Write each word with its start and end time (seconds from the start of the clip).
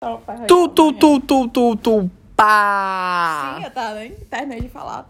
Tu, 0.00 0.68
tu, 0.68 0.92
tu, 0.92 1.18
tu, 1.18 1.48
tu, 1.48 1.76
tu, 1.76 2.10
pá! 2.36 3.56
Sim, 3.58 3.64
eu 3.64 3.70
tava 3.72 3.94
nem 3.96 4.12
terminei 4.12 4.60
de 4.60 4.68
falar. 4.68 5.08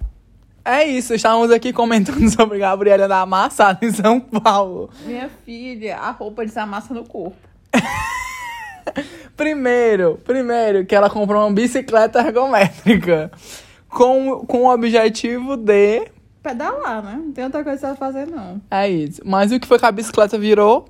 É 0.65 0.83
isso, 0.83 1.13
estávamos 1.13 1.51
aqui 1.51 1.75
comentando 1.75 2.27
sobre 2.33 2.59
Gabriela 2.59 3.07
da 3.07 3.21
Amassada 3.21 3.85
em 3.85 3.93
São 3.93 4.19
Paulo. 4.19 4.89
Minha 5.05 5.29
filha, 5.45 5.99
a 5.99 6.11
roupa 6.11 6.43
desamassa 6.43 6.95
no 6.95 7.05
corpo. 7.05 7.37
Primeiro, 9.37 10.19
primeiro, 10.25 10.87
que 10.87 10.95
ela 10.95 11.11
comprou 11.11 11.47
uma 11.47 11.53
bicicleta 11.53 12.21
ergométrica 12.21 13.31
com, 13.91 14.47
com 14.47 14.63
o 14.63 14.73
objetivo 14.73 15.55
de. 15.55 16.09
Pedalar, 16.43 17.03
né? 17.03 17.21
Não 17.23 17.33
tem 17.33 17.45
outra 17.45 17.63
coisa 17.63 17.89
pra 17.89 17.97
fazer, 17.97 18.27
não. 18.27 18.59
É 18.71 18.89
isso. 18.89 19.21
Mas 19.23 19.53
o 19.53 19.61
que 19.61 19.67
foi 19.67 19.79
que 19.79 19.85
a 19.85 19.93
bicicleta 19.93 20.39
virou? 20.39 20.89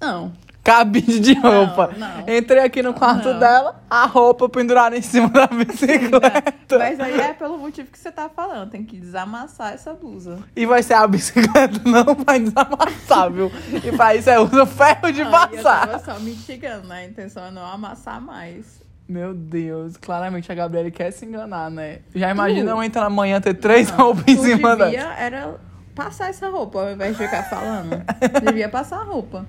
Não. 0.00 0.32
Cabide 0.66 1.20
de 1.20 1.34
Não, 1.36 1.64
roupa. 1.66 1.92
não. 1.96 2.34
Entrei 2.36 2.58
aqui 2.64 2.82
no 2.82 2.92
quarto 2.92 3.28
Não. 3.28 3.38
dela, 3.38 3.80
a 3.88 4.04
roupa 4.04 4.48
pendurada 4.48 4.96
em 4.96 5.00
cima 5.02 5.28
da 5.28 5.46
bicicleta. 6.00 6.76
Mas 6.78 6.98
aí 6.98 7.20
é 7.20 7.32
pelo 7.32 7.56
motivo 7.56 7.88
que 7.90 7.96
você 7.98 8.10
tá 8.10 8.28
falando. 8.28 8.68
Tem 8.70 8.82
que 8.84 8.96
desamassar 8.96 9.72
essa 9.74 9.94
blusa. 9.94 10.40
E 10.56 10.66
vai 10.66 10.82
ser 10.82 10.94
a 10.94 11.06
bicicleta, 11.06 11.80
não 11.88 12.16
vai 12.16 12.40
desamassar, 12.40 13.30
viu? 13.30 13.50
E 13.84 13.92
pra 13.96 14.16
isso 14.16 14.28
é 14.28 14.40
usa 14.40 14.66
ferro 14.66 15.12
de 15.12 15.22
Aí 15.22 15.26
eu 15.26 15.30
passar. 15.30 15.86
tava 15.86 15.98
só 16.04 16.18
mitigando, 16.18 16.88
né? 16.88 16.96
A 16.98 17.04
intenção 17.04 17.44
é 17.46 17.50
não 17.52 17.64
amassar 17.64 18.20
mais. 18.20 18.84
Meu 19.08 19.32
Deus, 19.32 19.96
claramente 19.96 20.50
a 20.50 20.54
Gabriela 20.56 20.90
quer 20.90 21.12
se 21.12 21.24
enganar, 21.24 21.70
né? 21.70 22.00
Já 22.12 22.28
imagina 22.30 22.72
Tu? 22.72 22.76
eu 22.76 22.82
entrar 22.82 23.04
amanhã 23.06 23.40
ter 23.40 23.54
três 23.54 23.88
Não, 23.92 23.98
roupas 23.98 24.24
em 24.26 24.36
cima 24.36 24.74
dela. 24.74 24.92
era 25.16 25.54
passar 25.96 26.28
essa 26.28 26.48
roupa 26.50 26.82
ao 26.82 26.92
invés 26.92 27.16
de 27.16 27.24
ficar 27.24 27.42
falando. 27.44 28.02
devia 28.44 28.68
passar 28.68 28.98
a 28.98 29.02
roupa. 29.02 29.46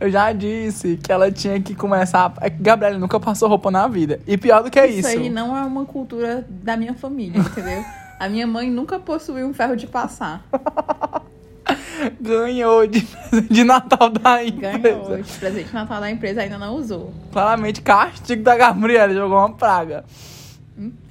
Eu 0.00 0.10
já 0.10 0.32
disse 0.32 0.96
que 0.96 1.12
ela 1.12 1.30
tinha 1.30 1.60
que 1.60 1.74
começar. 1.74 2.32
É 2.40 2.48
que 2.48 2.60
Gabriela 2.60 2.98
nunca 2.98 3.20
passou 3.20 3.48
roupa 3.48 3.70
na 3.70 3.86
vida. 3.86 4.18
E 4.26 4.38
pior 4.38 4.62
do 4.62 4.70
que 4.70 4.82
isso. 4.84 5.06
aí 5.06 5.28
não 5.28 5.54
é 5.54 5.60
uma 5.60 5.84
cultura 5.84 6.44
da 6.48 6.76
minha 6.76 6.94
família, 6.94 7.38
entendeu? 7.38 7.84
A 8.18 8.28
minha 8.28 8.46
mãe 8.46 8.70
nunca 8.70 8.98
possuiu 8.98 9.46
um 9.46 9.52
ferro 9.52 9.76
de 9.76 9.86
passar. 9.86 10.42
Ganhou 12.20 12.86
de, 12.86 13.06
de 13.50 13.62
Natal 13.62 14.08
da 14.08 14.42
empresa. 14.42 14.78
Ganhou. 14.78 15.22
De 15.22 15.32
presente 15.34 15.68
de 15.68 15.74
Natal 15.74 16.00
da 16.00 16.10
empresa 16.10 16.40
ainda 16.40 16.58
não 16.58 16.74
usou. 16.74 17.12
Claramente 17.30 17.82
castigo 17.82 18.42
da 18.42 18.56
Gabriela, 18.56 19.12
jogou 19.12 19.38
uma 19.38 19.52
praga. 19.52 20.04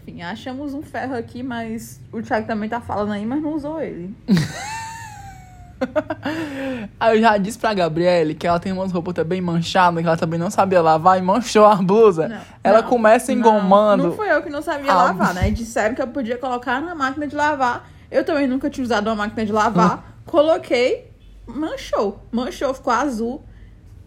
Enfim, 0.07 0.21
achamos 0.21 0.73
um 0.73 0.81
ferro 0.81 1.15
aqui, 1.15 1.43
mas 1.43 1.99
o 2.11 2.21
Thiago 2.21 2.47
também 2.47 2.67
tá 2.69 2.81
falando 2.81 3.11
aí, 3.11 3.25
mas 3.25 3.41
não 3.41 3.53
usou 3.53 3.81
ele. 3.81 4.13
Aí 6.99 7.17
eu 7.17 7.21
já 7.21 7.37
disse 7.37 7.57
pra 7.57 7.73
Gabriele 7.73 8.35
que 8.35 8.45
ela 8.45 8.59
tem 8.59 8.71
umas 8.71 8.91
roupas 8.91 9.15
também 9.15 9.41
manchadas, 9.41 10.01
que 10.01 10.07
ela 10.07 10.17
também 10.17 10.39
não 10.39 10.51
sabia 10.51 10.79
lavar 10.81 11.17
e 11.17 11.21
manchou 11.23 11.65
a 11.65 11.75
blusa. 11.75 12.27
Não, 12.27 12.41
ela 12.63 12.81
não, 12.83 12.89
começa 12.89 13.31
não. 13.31 13.39
engomando. 13.39 14.03
Não, 14.03 14.11
foi 14.11 14.29
eu 14.31 14.43
que 14.43 14.49
não 14.49 14.61
sabia 14.61 14.91
Ah. 14.91 14.95
lavar, 15.05 15.33
né? 15.33 15.49
Disseram 15.49 15.95
que 15.95 16.01
eu 16.01 16.07
podia 16.07 16.37
colocar 16.37 16.79
na 16.81 16.93
máquina 16.93 17.27
de 17.27 17.35
lavar. 17.35 17.89
Eu 18.11 18.23
também 18.23 18.47
nunca 18.47 18.69
tinha 18.69 18.83
usado 18.83 19.07
uma 19.07 19.15
máquina 19.15 19.43
de 19.45 19.51
lavar. 19.51 20.17
Coloquei, 20.27 21.11
manchou. 21.47 22.23
Manchou, 22.31 22.73
ficou 22.73 22.93
azul. 22.93 23.43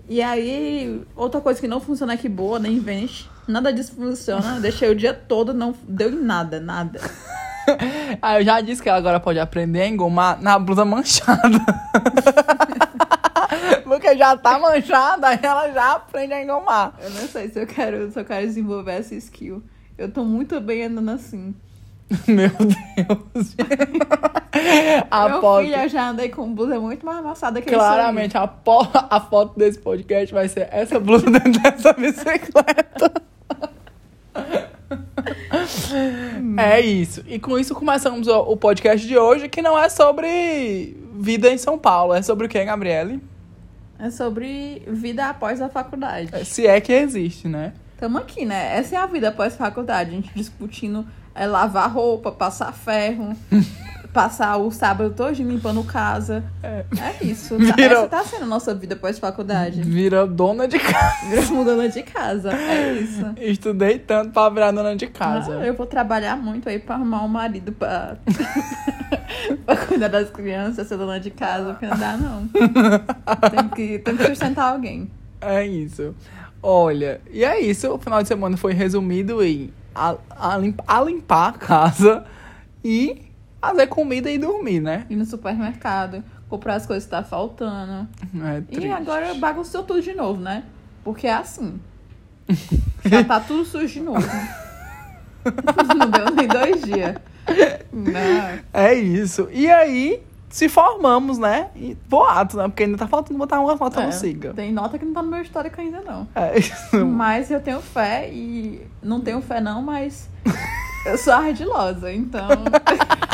E 0.08 0.22
aí, 0.22 1.02
outra 1.16 1.40
coisa 1.40 1.60
que 1.60 1.66
não 1.66 1.80
funciona 1.80 2.12
aqui 2.12 2.28
boa, 2.28 2.58
nem 2.58 2.78
vende. 2.78 3.28
Nada 3.46 3.72
disso 3.72 3.94
funciona. 3.94 4.58
Deixei 4.60 4.90
o 4.90 4.94
dia 4.94 5.12
todo, 5.14 5.52
não 5.52 5.74
deu 5.86 6.10
em 6.10 6.22
nada, 6.22 6.60
nada. 6.60 7.00
Aí 8.22 8.36
eu 8.40 8.44
já 8.44 8.60
disse 8.60 8.82
que 8.82 8.88
ela 8.88 8.98
agora 8.98 9.20
pode 9.20 9.38
aprender 9.38 9.82
a 9.82 9.88
engomar 9.88 10.40
na 10.42 10.58
blusa 10.58 10.84
manchada. 10.84 11.40
Porque 13.84 14.16
já 14.16 14.36
tá 14.36 14.58
manchada, 14.58 15.28
aí 15.28 15.38
ela 15.42 15.70
já 15.72 15.92
aprende 15.92 16.32
a 16.32 16.42
engomar. 16.42 16.94
Eu 17.00 17.10
não 17.10 17.28
sei 17.28 17.48
se 17.48 17.60
eu 17.60 17.66
quero, 17.66 18.10
se 18.10 18.18
eu 18.18 18.24
quero 18.24 18.46
desenvolver 18.46 18.92
essa 18.92 19.14
skill. 19.14 19.62
Eu 19.96 20.10
tô 20.10 20.24
muito 20.24 20.60
bem 20.60 20.84
andando 20.84 21.10
assim. 21.10 21.54
Meu 22.26 22.50
Deus. 22.50 23.54
a 25.10 25.28
Meu 25.28 25.40
foto, 25.40 25.64
filho, 25.64 25.76
eu 25.76 25.88
já 25.88 26.10
andei 26.10 26.28
com 26.28 26.52
blusa 26.54 26.78
muito 26.80 27.04
mais 27.04 27.18
amassada 27.18 27.62
que 27.62 27.70
claramente, 27.70 28.36
a, 28.36 28.46
po- 28.46 28.86
a 28.92 29.20
foto 29.20 29.58
desse 29.58 29.78
podcast 29.78 30.34
vai 30.34 30.48
ser 30.48 30.68
essa 30.70 30.98
blusa 31.00 31.30
dentro 31.30 31.52
dessa 31.62 31.92
bicicleta. 31.92 33.12
é 36.58 36.80
isso. 36.80 37.22
E 37.26 37.38
com 37.38 37.58
isso 37.58 37.74
começamos 37.74 38.28
o, 38.28 38.56
podcast 38.56 39.06
de 39.06 39.16
hoje, 39.16 39.48
que 39.48 39.62
não 39.62 39.78
é 39.78 39.88
sobre 39.88 40.96
vida 41.14 41.50
em 41.50 41.58
São 41.58 41.78
Paulo. 41.78 42.14
É 42.14 42.22
sobre 42.22 42.46
o 42.46 42.48
que, 42.48 42.62
Gabriele? 42.64 43.22
É 43.98 44.10
sobre 44.10 44.82
vida 44.86 45.26
após 45.26 45.62
a 45.62 45.68
faculdade. 45.68 46.44
Se 46.44 46.66
é 46.66 46.80
que 46.80 46.92
existe, 46.92 47.48
né? 47.48 47.72
Tamo 47.98 48.18
aqui, 48.18 48.44
né? 48.44 48.76
Essa 48.76 48.96
é 48.96 48.98
a 48.98 49.06
vida 49.06 49.28
após 49.28 49.56
faculdade. 49.56 50.10
A 50.10 50.14
gente 50.14 50.30
discutindo 50.34 51.06
é, 51.34 51.46
lavar 51.46 51.90
roupa, 51.90 52.32
passar 52.32 52.72
ferro, 52.72 53.36
passar 54.14 54.56
o 54.56 54.70
sábado 54.70 55.12
todo 55.14 55.32
limpando 55.34 55.82
casa. 55.84 56.42
É. 56.62 56.84
É 56.98 57.26
isso. 57.26 57.58
Virou- 57.76 57.98
Essa 58.04 58.08
tá 58.08 58.24
sendo 58.24 58.44
a 58.44 58.46
nossa 58.46 58.74
vida 58.74 58.94
após 58.94 59.18
faculdade. 59.18 59.82
Vira 59.82 60.26
dona 60.26 60.66
de 60.66 60.78
casa. 60.78 61.26
Viramos 61.28 61.64
dona 61.66 61.88
de 61.88 62.02
casa. 62.04 62.52
É 62.54 62.92
isso. 62.92 63.26
Estudei 63.36 63.98
tanto 63.98 64.30
pra 64.30 64.48
virar 64.48 64.70
dona 64.70 64.94
de 64.96 65.08
casa. 65.08 65.58
Ah, 65.60 65.66
eu 65.66 65.74
vou 65.74 65.84
trabalhar 65.84 66.36
muito 66.36 66.68
aí 66.68 66.78
pra 66.78 66.94
arrumar 66.94 67.24
um 67.24 67.28
marido 67.28 67.72
pra... 67.72 68.16
pra 69.66 69.76
cuidar 69.76 70.08
das 70.08 70.30
crianças, 70.30 70.86
ser 70.86 70.96
dona 70.96 71.18
de 71.20 71.30
casa, 71.30 71.70
porque 71.72 71.86
não 71.86 71.96
dá, 71.98 72.16
não. 72.16 72.48
Tem 72.48 73.68
que, 73.74 73.98
tem 73.98 74.16
que 74.16 74.26
sustentar 74.26 74.72
alguém. 74.72 75.10
É 75.40 75.66
isso. 75.66 76.14
Olha, 76.62 77.20
e 77.30 77.44
é 77.44 77.60
isso. 77.60 77.92
O 77.92 77.98
final 77.98 78.22
de 78.22 78.28
semana 78.28 78.56
foi 78.56 78.72
resumido 78.72 79.44
em 79.44 79.70
a, 79.94 80.14
a 80.30 80.56
limp- 80.56 80.80
a 80.86 81.00
limpar 81.02 81.48
a 81.48 81.52
casa 81.52 82.24
e 82.82 83.22
fazer 83.68 83.86
comida 83.88 84.30
e 84.30 84.38
dormir, 84.38 84.80
né? 84.80 85.06
Ir 85.10 85.16
no 85.16 85.24
supermercado, 85.24 86.22
comprar 86.48 86.74
as 86.74 86.86
coisas 86.86 87.04
que 87.04 87.10
tá 87.10 87.22
faltando. 87.22 88.08
É 88.44 88.58
E 88.58 88.62
triste. 88.62 88.88
agora 88.90 89.34
bagunçou 89.34 89.82
tudo 89.82 90.00
de 90.02 90.14
novo, 90.14 90.40
né? 90.40 90.64
Porque 91.02 91.26
é 91.26 91.34
assim. 91.34 91.80
Já 93.04 93.24
tá 93.24 93.40
tudo 93.40 93.64
sujo 93.64 93.86
de 93.86 94.00
novo. 94.00 94.20
Não 95.96 96.10
deu 96.10 96.30
nem 96.34 96.46
dois 96.48 96.82
dias. 96.82 97.16
Não. 97.92 98.58
É 98.72 98.94
isso. 98.94 99.48
E 99.52 99.70
aí, 99.70 100.22
se 100.48 100.68
formamos, 100.68 101.36
né? 101.38 101.68
E 101.76 101.94
boato, 102.08 102.56
né? 102.56 102.64
Porque 102.64 102.84
ainda 102.84 102.96
tá 102.96 103.06
faltando 103.06 103.38
botar 103.38 103.60
uma 103.60 103.74
nota 103.74 104.00
É, 104.02 104.06
no 104.06 104.12
siga. 104.12 104.54
Tem 104.54 104.72
nota 104.72 104.98
que 104.98 105.04
não 105.04 105.12
tá 105.12 105.22
no 105.22 105.28
meu 105.30 105.42
histórico 105.42 105.78
ainda, 105.80 106.00
não. 106.00 106.26
É 106.34 106.58
isso. 106.58 107.04
Mas 107.04 107.50
eu 107.50 107.60
tenho 107.60 107.80
fé 107.80 108.30
e. 108.32 108.80
Não 109.02 109.20
tenho 109.20 109.40
fé, 109.42 109.60
não, 109.60 109.82
mas. 109.82 110.28
Eu 111.04 111.18
sou 111.18 111.34
ardilosa, 111.34 112.10
então. 112.10 112.48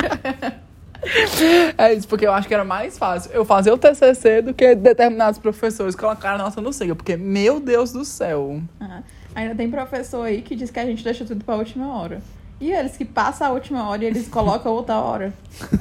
É 1.79 1.95
isso, 1.95 2.07
porque 2.07 2.27
eu 2.27 2.33
acho 2.33 2.47
que 2.47 2.53
era 2.53 2.65
mais 2.65 2.99
fácil 2.99 3.31
eu 3.33 3.45
fazer 3.45 3.71
o 3.73 3.79
TCC 3.79 4.43
do 4.43 4.53
que 4.53 4.75
determinados 4.75 5.39
professores 5.39 5.95
colocar 5.95 6.35
a 6.35 6.39
nota 6.39 6.61
no 6.61 6.73
siga. 6.73 6.95
Porque, 6.95 7.17
meu 7.17 7.59
Deus 7.59 7.91
do 7.93 8.05
céu. 8.05 8.61
Ah, 8.79 9.03
ainda 9.35 9.55
tem 9.55 9.71
professor 9.71 10.25
aí 10.27 10.43
que 10.43 10.55
diz 10.55 10.71
que 10.71 10.79
a 10.79 10.85
gente 10.85 11.03
deixa 11.03 11.25
tudo 11.25 11.45
pra 11.45 11.57
última 11.57 11.97
hora. 11.99 12.21
E 12.61 12.71
eles 12.71 12.97
que 12.97 13.07
passam 13.07 13.47
a 13.47 13.51
última 13.51 13.89
hora 13.89 14.05
e 14.05 14.07
eles 14.07 14.29
colocam 14.29 14.73
outra 14.73 14.97
hora. 14.99 15.33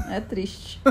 É 0.10 0.20
triste. 0.20 0.80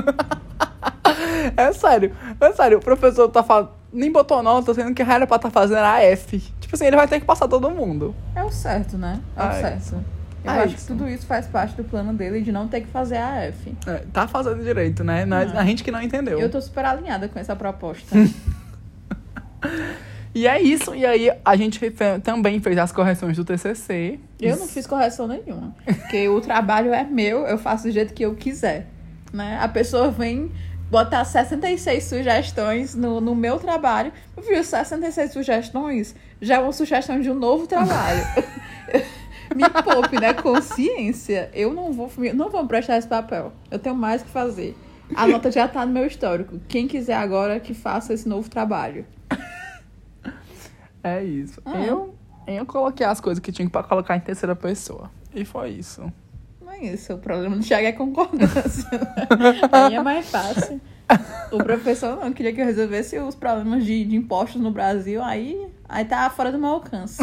É 1.57 1.73
sério, 1.73 2.15
é 2.39 2.53
sério, 2.53 2.77
o 2.77 2.81
professor 2.81 3.27
tá 3.27 3.43
falando, 3.43 3.71
nem 3.91 4.11
botou 4.11 4.41
nota, 4.41 4.73
sendo 4.73 4.93
que 4.93 5.01
era 5.01 5.27
pra 5.27 5.35
estar 5.35 5.49
fazendo 5.49 5.79
a 5.79 6.01
F. 6.01 6.39
Tipo 6.59 6.75
assim, 6.75 6.85
ele 6.85 6.95
vai 6.95 7.07
ter 7.07 7.19
que 7.19 7.25
passar 7.25 7.47
todo 7.47 7.69
mundo. 7.69 8.15
É 8.35 8.43
o 8.43 8.51
certo, 8.51 8.97
né? 8.97 9.19
É 9.35 9.39
o 9.41 9.43
Ah, 9.43 9.53
é. 9.53 9.61
certo. 9.61 10.05
Eu 10.43 10.51
Ah, 10.51 10.55
acho 10.63 10.75
isso. 10.75 10.77
que 10.77 10.87
tudo 10.87 11.07
isso 11.09 11.25
faz 11.25 11.47
parte 11.47 11.75
do 11.75 11.83
plano 11.83 12.13
dele 12.13 12.41
de 12.41 12.51
não 12.51 12.67
ter 12.67 12.81
que 12.81 12.87
fazer 12.87 13.17
a 13.17 13.43
F. 13.45 13.75
É, 13.85 14.03
tá 14.13 14.27
fazendo 14.27 14.63
direito, 14.63 15.03
né? 15.03 15.25
Nós-. 15.25 15.53
A 15.55 15.65
gente 15.65 15.83
que 15.83 15.91
não 15.91 16.01
entendeu. 16.01 16.39
Eu 16.39 16.49
tô 16.49 16.61
super 16.61 16.85
alinhada 16.85 17.27
com 17.27 17.37
essa 17.39 17.55
proposta. 17.55 18.15
E 20.33 20.45
é 20.47 20.61
isso, 20.61 20.93
e 20.93 21.05
aí 21.05 21.31
a 21.43 21.55
gente 21.55 21.81
também 22.23 22.59
fez 22.61 22.77
as 22.77 22.91
correções 22.91 23.35
do 23.35 23.43
TCC. 23.43 24.19
Eu 24.39 24.57
não 24.57 24.67
fiz 24.67 24.85
correção 24.85 25.27
nenhuma. 25.27 25.75
Porque 25.83 26.29
o 26.29 26.39
trabalho 26.39 26.93
é 26.93 27.03
meu, 27.03 27.39
eu 27.47 27.57
faço 27.57 27.85
do 27.85 27.91
jeito 27.91 28.13
que 28.13 28.23
eu 28.23 28.35
quiser. 28.35 28.85
Né? 29.33 29.57
A 29.59 29.67
pessoa 29.67 30.11
vem 30.11 30.51
botar 30.89 31.25
66 31.25 32.03
sugestões 32.03 32.93
no, 32.95 33.19
no 33.19 33.33
meu 33.33 33.57
trabalho. 33.59 34.13
Eu 34.37 34.43
vi 34.43 34.63
66 34.63 35.33
sugestões, 35.33 36.15
já 36.39 36.55
é 36.55 36.59
uma 36.59 36.71
sugestão 36.73 37.19
de 37.19 37.29
um 37.29 37.35
novo 37.35 37.65
trabalho. 37.65 38.21
Me 39.55 39.69
poupe, 39.83 40.19
né? 40.19 40.33
Consciência. 40.33 41.49
Eu 41.53 41.73
não 41.73 41.91
vou, 41.91 42.11
não 42.33 42.49
vou 42.49 42.65
prestar 42.67 42.97
esse 42.97 43.07
papel. 43.07 43.51
Eu 43.69 43.79
tenho 43.79 43.95
mais 43.95 44.21
o 44.21 44.25
que 44.25 44.31
fazer. 44.31 44.77
A 45.15 45.25
nota 45.27 45.51
já 45.51 45.67
tá 45.67 45.85
no 45.85 45.91
meu 45.91 46.05
histórico. 46.05 46.59
Quem 46.67 46.87
quiser 46.87 47.15
agora 47.15 47.59
que 47.59 47.73
faça 47.73 48.13
esse 48.13 48.27
novo 48.29 48.49
trabalho. 48.49 49.05
É 51.03 51.23
isso. 51.23 51.61
Ah. 51.65 51.79
Eu, 51.79 52.13
eu 52.45 52.65
coloquei 52.65 53.05
as 53.05 53.19
coisas 53.19 53.41
que 53.41 53.51
tinha 53.51 53.69
pra 53.69 53.83
colocar 53.83 54.15
em 54.15 54.19
terceira 54.19 54.55
pessoa. 54.55 55.09
E 55.33 55.45
foi 55.45 55.69
isso. 55.69 56.11
Não 56.61 56.71
é 56.71 56.79
isso. 56.83 57.13
O 57.13 57.17
problema 57.17 57.55
do 57.55 57.63
Thiago 57.63 57.87
é 57.87 57.91
concordância. 57.91 58.89
Aí 59.71 59.95
é 59.95 60.03
mais 60.03 60.29
fácil. 60.29 60.79
O 61.51 61.57
professor 61.57 62.17
não 62.17 62.31
queria 62.31 62.53
que 62.53 62.61
eu 62.61 62.65
resolvesse 62.65 63.17
os 63.17 63.33
problemas 63.33 63.83
de, 63.83 64.05
de 64.05 64.15
impostos 64.15 64.61
no 64.61 64.69
Brasil. 64.69 65.23
Aí, 65.23 65.67
aí 65.87 66.05
tá 66.05 66.29
fora 66.29 66.51
do 66.51 66.59
meu 66.59 66.69
alcance. 66.69 67.17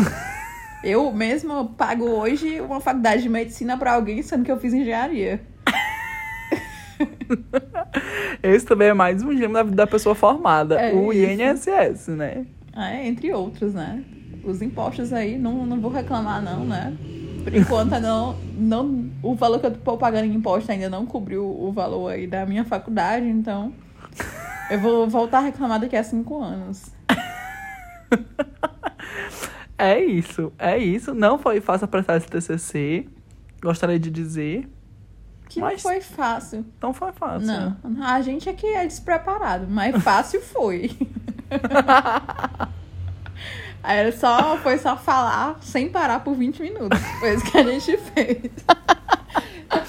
Eu 0.86 1.12
mesma 1.12 1.64
pago 1.64 2.04
hoje 2.04 2.60
uma 2.60 2.80
faculdade 2.80 3.20
de 3.20 3.28
medicina 3.28 3.76
pra 3.76 3.94
alguém, 3.94 4.22
sendo 4.22 4.44
que 4.44 4.52
eu 4.52 4.60
fiz 4.60 4.72
engenharia. 4.72 5.40
Esse 8.40 8.64
também 8.64 8.86
é 8.86 8.94
mais 8.94 9.20
um 9.20 9.30
dilema 9.34 9.54
da 9.54 9.62
vida 9.64 9.76
da 9.78 9.86
pessoa 9.88 10.14
formada. 10.14 10.80
É 10.80 10.94
o 10.94 11.12
isso. 11.12 11.42
INSS, 11.42 12.08
né? 12.10 12.46
É, 12.72 13.04
entre 13.04 13.32
outros, 13.32 13.74
né? 13.74 14.00
Os 14.44 14.62
impostos 14.62 15.12
aí, 15.12 15.36
não, 15.36 15.66
não 15.66 15.80
vou 15.80 15.90
reclamar 15.90 16.40
não, 16.40 16.64
né? 16.64 16.96
Por 17.42 17.52
enquanto, 17.52 17.98
não, 17.98 18.36
não, 18.56 19.10
o 19.24 19.34
valor 19.34 19.58
que 19.58 19.66
eu 19.66 19.72
tô 19.72 19.96
pagando 19.96 20.26
em 20.26 20.34
imposto 20.34 20.70
ainda 20.70 20.88
não 20.88 21.04
cobriu 21.04 21.44
o 21.44 21.72
valor 21.72 22.12
aí 22.12 22.28
da 22.28 22.46
minha 22.46 22.64
faculdade, 22.64 23.26
então 23.26 23.72
eu 24.70 24.78
vou 24.78 25.08
voltar 25.08 25.38
a 25.38 25.42
reclamar 25.42 25.80
daqui 25.80 25.96
a 25.96 26.04
cinco 26.04 26.40
anos. 26.40 26.92
É 29.78 30.00
isso, 30.02 30.52
é 30.58 30.78
isso. 30.78 31.14
Não 31.14 31.38
foi 31.38 31.60
fácil 31.60 31.86
prestar 31.88 32.16
esse 32.16 32.26
TCC. 32.28 33.06
Gostaria 33.62 33.98
de 33.98 34.10
dizer. 34.10 34.68
Que 35.48 35.60
Mas- 35.60 35.74
não 35.84 35.90
foi 35.90 36.00
fácil. 36.00 36.64
Não 36.82 36.92
foi 36.92 37.12
fácil. 37.12 37.46
Não, 37.46 37.76
a 38.02 38.20
gente 38.22 38.48
é 38.48 38.52
que 38.52 38.66
é 38.66 38.84
despreparado, 38.86 39.66
mas 39.68 39.96
fácil 40.02 40.40
foi. 40.40 40.90
Aí 43.82 44.10
só, 44.12 44.56
foi 44.58 44.78
só 44.78 44.96
falar 44.96 45.58
sem 45.60 45.88
parar 45.88 46.20
por 46.20 46.34
20 46.34 46.60
minutos. 46.62 46.98
Foi 47.20 47.34
isso 47.34 47.44
que 47.50 47.56
a 47.58 47.62
gente 47.62 47.96
fez. 47.98 48.50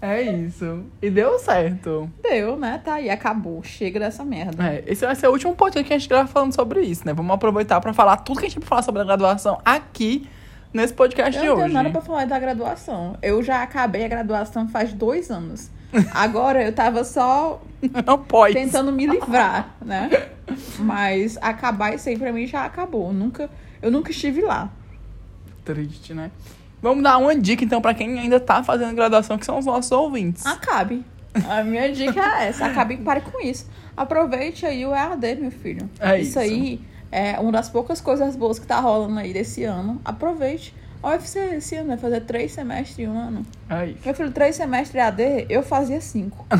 É 0.00 0.20
isso. 0.22 0.84
E 1.00 1.10
deu 1.10 1.38
certo. 1.38 2.10
Deu, 2.22 2.56
né? 2.56 2.80
Tá 2.84 2.94
aí, 2.94 3.08
acabou. 3.10 3.62
Chega 3.64 3.98
dessa 3.98 4.22
merda. 4.24 4.62
É, 4.62 4.84
esse 4.86 5.04
vai 5.04 5.14
ser 5.14 5.28
o 5.28 5.32
último 5.32 5.54
podcast 5.54 5.86
que 5.86 5.94
a 5.94 5.98
gente 5.98 6.08
grava 6.08 6.28
falando 6.28 6.54
sobre 6.54 6.82
isso, 6.82 7.06
né? 7.06 7.12
Vamos 7.14 7.34
aproveitar 7.34 7.80
pra 7.80 7.92
falar 7.94 8.18
tudo 8.18 8.38
que 8.38 8.46
a 8.46 8.48
gente 8.48 8.60
pra 8.60 8.68
falar 8.68 8.82
sobre 8.82 9.00
a 9.00 9.04
graduação 9.04 9.60
aqui 9.64 10.28
nesse 10.72 10.92
podcast 10.92 11.36
Eu 11.36 11.42
de 11.42 11.48
não 11.48 11.54
tenho 11.54 11.64
hoje. 11.66 11.74
nada 11.74 11.90
pra 11.90 12.00
falar 12.02 12.26
da 12.26 12.38
graduação. 12.38 13.16
Eu 13.22 13.42
já 13.42 13.62
acabei 13.62 14.04
a 14.04 14.08
graduação 14.08 14.68
faz 14.68 14.92
dois 14.92 15.30
anos. 15.30 15.70
Agora 16.12 16.62
eu 16.62 16.72
tava 16.72 17.02
só 17.02 17.62
Não 18.06 18.18
pode. 18.18 18.52
tentando 18.54 18.92
me 18.92 19.06
livrar, 19.06 19.74
né? 19.84 20.10
Mas 20.78 21.38
acabar 21.40 21.94
isso 21.94 22.08
aí 22.08 22.18
pra 22.18 22.30
mim 22.32 22.46
já 22.46 22.64
acabou. 22.64 23.12
Nunca, 23.12 23.48
eu 23.80 23.90
nunca 23.90 24.10
estive 24.10 24.42
lá. 24.42 24.70
Triste, 25.64 26.12
né? 26.12 26.30
Vamos 26.84 27.02
dar 27.02 27.16
uma 27.16 27.34
dica, 27.34 27.64
então, 27.64 27.80
pra 27.80 27.94
quem 27.94 28.18
ainda 28.18 28.38
tá 28.38 28.62
fazendo 28.62 28.94
graduação, 28.94 29.38
que 29.38 29.46
são 29.46 29.58
os 29.58 29.64
nossos 29.64 29.90
ouvintes. 29.90 30.44
Acabe. 30.44 31.02
A 31.48 31.64
minha 31.64 31.90
dica 31.90 32.20
é 32.20 32.48
essa. 32.48 32.66
Acabe 32.66 32.92
e 32.92 32.96
pare 32.98 33.22
com 33.22 33.40
isso. 33.40 33.66
Aproveite 33.96 34.66
aí 34.66 34.84
o 34.84 34.94
EAD, 34.94 35.36
meu 35.36 35.50
filho. 35.50 35.88
É 35.98 36.20
isso. 36.20 36.38
aí 36.38 36.78
é 37.10 37.40
uma 37.40 37.50
das 37.50 37.70
poucas 37.70 38.02
coisas 38.02 38.36
boas 38.36 38.58
que 38.58 38.66
tá 38.66 38.80
rolando 38.80 39.18
aí 39.18 39.32
desse 39.32 39.64
ano. 39.64 39.98
Aproveite. 40.04 40.74
A 41.02 41.12
UFC 41.12 41.38
esse 41.54 41.74
ano 41.74 41.88
vai 41.88 41.96
fazer 41.96 42.20
três 42.20 42.52
semestres 42.52 42.98
em 42.98 43.08
um 43.08 43.18
ano. 43.18 43.46
É 43.70 43.86
isso. 43.86 43.98
Meu 44.04 44.14
filho, 44.14 44.30
três 44.30 44.54
semestres 44.54 44.94
EAD, 44.94 45.46
eu 45.48 45.62
fazia 45.62 46.02
cinco. 46.02 46.46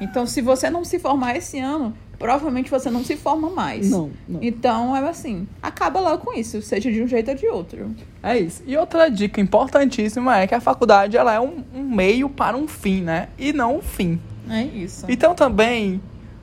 Então, 0.00 0.26
se 0.26 0.40
você 0.42 0.68
não 0.68 0.84
se 0.84 0.98
formar 0.98 1.36
esse 1.36 1.60
ano, 1.60 1.96
provavelmente 2.18 2.70
você 2.70 2.90
não 2.90 3.04
se 3.04 3.16
forma 3.16 3.50
mais. 3.50 3.90
Não, 3.90 4.10
não. 4.28 4.42
Então, 4.42 4.96
é 4.96 5.08
assim, 5.08 5.46
acaba 5.62 6.00
logo 6.00 6.24
com 6.24 6.32
isso, 6.38 6.62
seja 6.62 6.90
de 6.90 7.02
um 7.02 7.06
jeito 7.06 7.30
ou 7.30 7.36
de 7.36 7.46
outro. 7.46 7.90
É 8.22 8.38
isso. 8.38 8.62
E 8.66 8.76
outra 8.76 9.10
dica 9.10 9.40
importantíssima 9.40 10.38
é 10.38 10.46
que 10.46 10.54
a 10.54 10.60
faculdade 10.60 11.16
ela 11.16 11.32
é 11.32 11.40
um, 11.40 11.64
um 11.74 11.82
meio 11.82 12.28
para 12.28 12.56
um 12.56 12.68
fim, 12.68 13.02
né? 13.02 13.28
E 13.38 13.52
não 13.52 13.78
um 13.78 13.82
fim. 13.82 14.20
É 14.48 14.62
isso. 14.62 15.06
Então 15.08 15.34
também, 15.34 16.00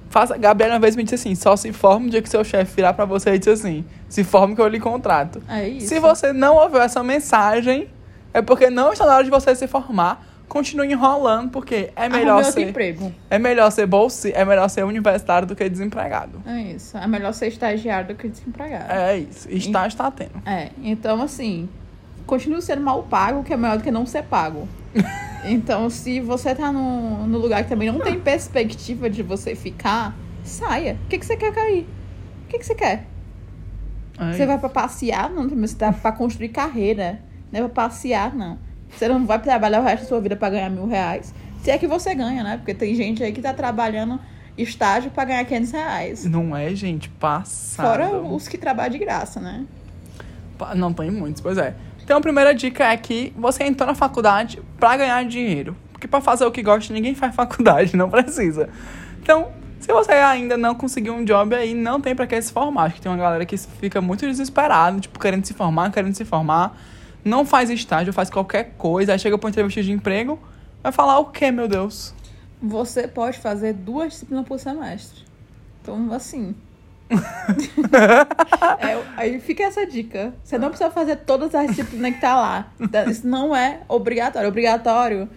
faça. 0.10 0.38
Gabriela 0.38 0.76
uma 0.76 0.80
vez 0.80 0.96
me 0.96 1.04
disse 1.04 1.16
assim: 1.16 1.36
só 1.36 1.56
se 1.56 1.72
forme 1.72 2.06
no 2.06 2.12
dia 2.12 2.22
que 2.22 2.30
seu 2.30 2.44
chefe 2.44 2.76
virar 2.76 2.94
pra 2.94 3.06
você 3.06 3.36
e 3.36 3.40
dizer 3.40 3.52
assim: 3.52 3.86
se 4.08 4.24
forme 4.24 4.56
que 4.56 4.62
eu 4.62 4.68
lhe 4.68 4.80
contrato. 4.80 5.42
É 5.48 5.68
isso. 5.68 5.88
Se 5.88 6.00
você 6.00 6.34
não 6.34 6.56
ouviu 6.56 6.82
essa 6.82 7.04
mensagem, 7.04 7.88
é 8.34 8.42
porque 8.42 8.70
não 8.70 8.92
está 8.92 9.06
na 9.06 9.16
hora 9.16 9.24
de 9.24 9.30
você 9.30 9.56
se 9.56 9.68
formar. 9.68 10.28
Continue 10.50 10.92
enrolando, 10.92 11.52
porque 11.52 11.92
é 11.96 12.10
melhor 12.10 12.44
ser. 12.44 12.70
emprego. 12.70 13.14
É 13.30 13.40
melhor 13.40 13.72
ser 13.72 13.86
bolsi, 13.86 14.34
é 14.34 14.44
melhor 14.44 14.68
ser 14.68 14.84
universitário 14.84 15.48
do 15.48 15.56
que 15.56 15.70
desempregado. 15.70 16.42
É 16.46 16.60
isso. 16.64 16.98
É 16.98 17.08
melhor 17.08 17.34
ser 17.34 17.48
estagiário 17.48 18.10
do 18.10 18.16
que 18.16 18.28
desempregado. 18.28 18.92
É 18.92 19.18
isso. 19.20 19.48
Estágio 19.50 19.90
está 19.90 20.10
tendo. 20.12 20.42
É, 20.46 20.72
então 20.84 21.22
assim, 21.22 21.70
continue 22.26 22.62
sendo 22.62 22.82
mal 22.82 23.04
pago, 23.04 23.44
que 23.44 23.54
é 23.54 23.58
melhor 23.58 23.78
do 23.78 23.84
que 23.84 23.92
não 23.92 24.06
ser 24.06 24.24
pago. 24.24 24.68
Então, 25.46 25.90
se 25.90 26.20
você 26.20 26.54
tá 26.54 26.70
no, 26.70 27.26
no 27.26 27.38
lugar 27.38 27.64
que 27.64 27.70
também 27.70 27.90
não 27.90 28.02
tem 28.02 28.20
perspectiva 28.20 29.10
de 29.10 29.24
você 29.24 29.56
ficar, 29.56 30.14
saia. 30.44 30.98
O 31.06 31.08
que, 31.08 31.18
que 31.18 31.26
você 31.26 31.38
quer 31.38 31.54
cair? 31.54 31.88
O 32.44 32.48
que, 32.50 32.60
que 32.60 32.66
você 32.66 32.76
quer? 32.76 33.08
É 34.20 34.34
Você 34.34 34.46
vai 34.46 34.58
pra 34.58 34.68
passear? 34.68 35.30
Não, 35.30 35.48
você 35.48 35.76
tá 35.76 35.94
pra 35.94 36.12
construir 36.12 36.50
carreira. 36.50 37.22
Não 37.52 37.60
é 37.62 37.64
pra 37.70 37.84
passear, 37.86 38.36
não. 38.36 38.58
Você 38.96 39.08
não 39.08 39.26
vai 39.26 39.40
trabalhar 39.40 39.82
o 39.82 39.84
resto 39.84 40.04
da 40.04 40.10
sua 40.10 40.22
vida 40.22 40.36
pra 40.36 40.50
ganhar 40.50 40.70
mil 40.70 40.88
reais. 40.88 41.34
Se 41.64 41.72
é 41.72 41.78
que 41.78 41.88
você 41.88 42.16
ganha, 42.16 42.44
né? 42.44 42.58
Porque 42.58 42.74
tem 42.74 42.96
gente 42.96 43.24
aí 43.24 43.32
que 43.32 43.42
tá 43.42 43.54
trabalhando 43.54 44.20
estágio 44.58 45.12
pra 45.12 45.26
ganhar 45.26 45.46
500 45.46 45.72
reais. 45.72 46.26
Não 46.26 46.56
é, 46.56 46.74
gente, 46.76 47.10
passado. 47.10 47.88
Fora 47.88 48.22
os 48.22 48.48
que 48.48 48.58
trabalham 48.58 48.92
de 48.92 49.00
graça, 49.00 49.40
né? 49.40 49.66
Não 50.76 50.92
tem 50.92 51.10
muitos, 51.10 51.42
pois 51.42 51.58
é. 51.58 51.76
Então 52.04 52.18
a 52.18 52.22
primeira 52.22 52.54
dica 52.54 52.86
é 52.86 52.98
que 52.98 53.34
você 53.38 53.64
entrou 53.64 53.88
na 53.88 53.96
faculdade 53.96 54.62
pra 54.80 54.98
ganhar 54.98 55.24
dinheiro. 55.26 55.76
Porque 55.92 56.08
pra 56.08 56.22
fazer 56.22 56.46
o 56.46 56.52
que 56.52 56.62
gosta, 56.62 56.94
ninguém 56.94 57.16
faz 57.16 57.34
faculdade, 57.36 57.96
não 57.96 58.10
precisa. 58.10 58.70
Então, 59.22 59.50
se 59.80 59.92
você 59.94 60.14
ainda 60.14 60.58
não 60.58 60.76
conseguiu 60.76 61.14
um 61.14 61.24
job 61.24 61.56
aí, 61.56 61.74
não 61.74 62.02
tem 62.02 62.16
pra 62.16 62.28
que 62.28 62.42
se 62.42 62.52
formar. 62.52 62.86
Acho 62.86 62.96
que 62.96 63.02
tem 63.02 63.12
uma 63.12 63.18
galera 63.18 63.46
que 63.46 63.58
fica 63.58 64.02
muito 64.02 64.26
desesperada, 64.26 65.00
tipo, 65.00 65.20
querendo 65.20 65.46
se 65.46 65.54
formar, 65.54 65.92
querendo 65.92 66.16
se 66.16 66.26
formar. 66.26 66.78
Não 67.30 67.46
faz 67.46 67.70
estágio, 67.70 68.12
faz 68.12 68.30
qualquer 68.30 68.74
coisa. 68.78 69.14
Aí 69.14 69.20
chega 69.20 69.38
pra 69.38 69.50
entrevista 69.50 69.84
de 69.84 69.92
emprego, 69.92 70.40
vai 70.82 70.92
falar 70.92 71.20
o 71.20 71.26
quê, 71.26 71.52
meu 71.52 71.68
Deus? 71.68 72.14
Você 72.62 73.08
pode 73.08 73.38
fazer 73.38 73.74
duas 73.74 74.14
disciplinas 74.14 74.48
por 74.48 74.60
semestre. 74.60 75.24
Então, 75.82 76.12
assim. 76.12 76.56
É, 78.80 79.04
aí 79.18 79.40
fica 79.40 79.64
essa 79.64 79.86
dica. 79.86 80.34
Você 80.44 80.58
não 80.58 80.70
precisa 80.70 80.90
fazer 80.90 81.18
todas 81.18 81.54
as 81.54 81.68
disciplinas 81.68 82.14
que 82.16 82.22
tá 82.22 82.36
lá. 82.36 82.72
Isso 83.10 83.28
não 83.28 83.56
é 83.56 83.82
obrigatório. 83.88 84.48
Obrigatório 84.48 85.30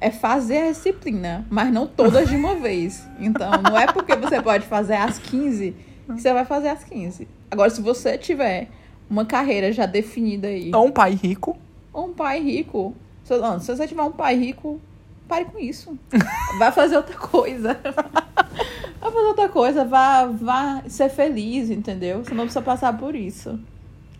é 0.00 0.10
fazer 0.10 0.58
a 0.58 0.72
disciplina, 0.72 1.46
mas 1.50 1.72
não 1.72 1.86
todas 1.86 2.28
de 2.28 2.36
uma 2.36 2.54
vez. 2.56 3.06
Então, 3.18 3.50
não 3.62 3.78
é 3.78 3.86
porque 3.86 4.16
você 4.16 4.40
pode 4.42 4.66
fazer 4.66 4.94
as 4.94 5.18
15 5.18 5.76
que 6.06 6.20
você 6.20 6.32
vai 6.32 6.44
fazer 6.44 6.68
as 6.68 6.84
15. 6.84 7.28
Agora, 7.50 7.70
se 7.70 7.80
você 7.80 8.18
tiver 8.18 8.68
uma 9.14 9.24
carreira 9.24 9.72
já 9.72 9.86
definida 9.86 10.48
aí, 10.48 10.70
Ou 10.74 10.86
um 10.86 10.90
pai 10.90 11.12
rico. 11.12 11.56
ou 11.92 12.06
um 12.08 12.12
pai 12.12 12.40
rico, 12.42 12.94
se, 13.24 13.36
não, 13.38 13.58
se 13.60 13.74
você 13.74 13.86
tiver 13.86 14.02
um 14.02 14.10
pai 14.12 14.34
rico, 14.36 14.80
pare 15.28 15.44
com 15.46 15.58
isso. 15.58 15.96
Vai 16.58 16.70
fazer 16.72 16.96
outra 16.96 17.16
coisa. 17.16 17.78
Vai 19.00 19.12
fazer 19.12 19.26
outra 19.26 19.48
coisa, 19.48 19.84
vá, 19.84 20.24
vá 20.26 20.82
ser 20.88 21.08
feliz, 21.10 21.68
entendeu? 21.70 22.24
Você 22.24 22.32
não 22.34 22.44
precisa 22.44 22.62
passar 22.62 22.96
por 22.96 23.14
isso. 23.14 23.58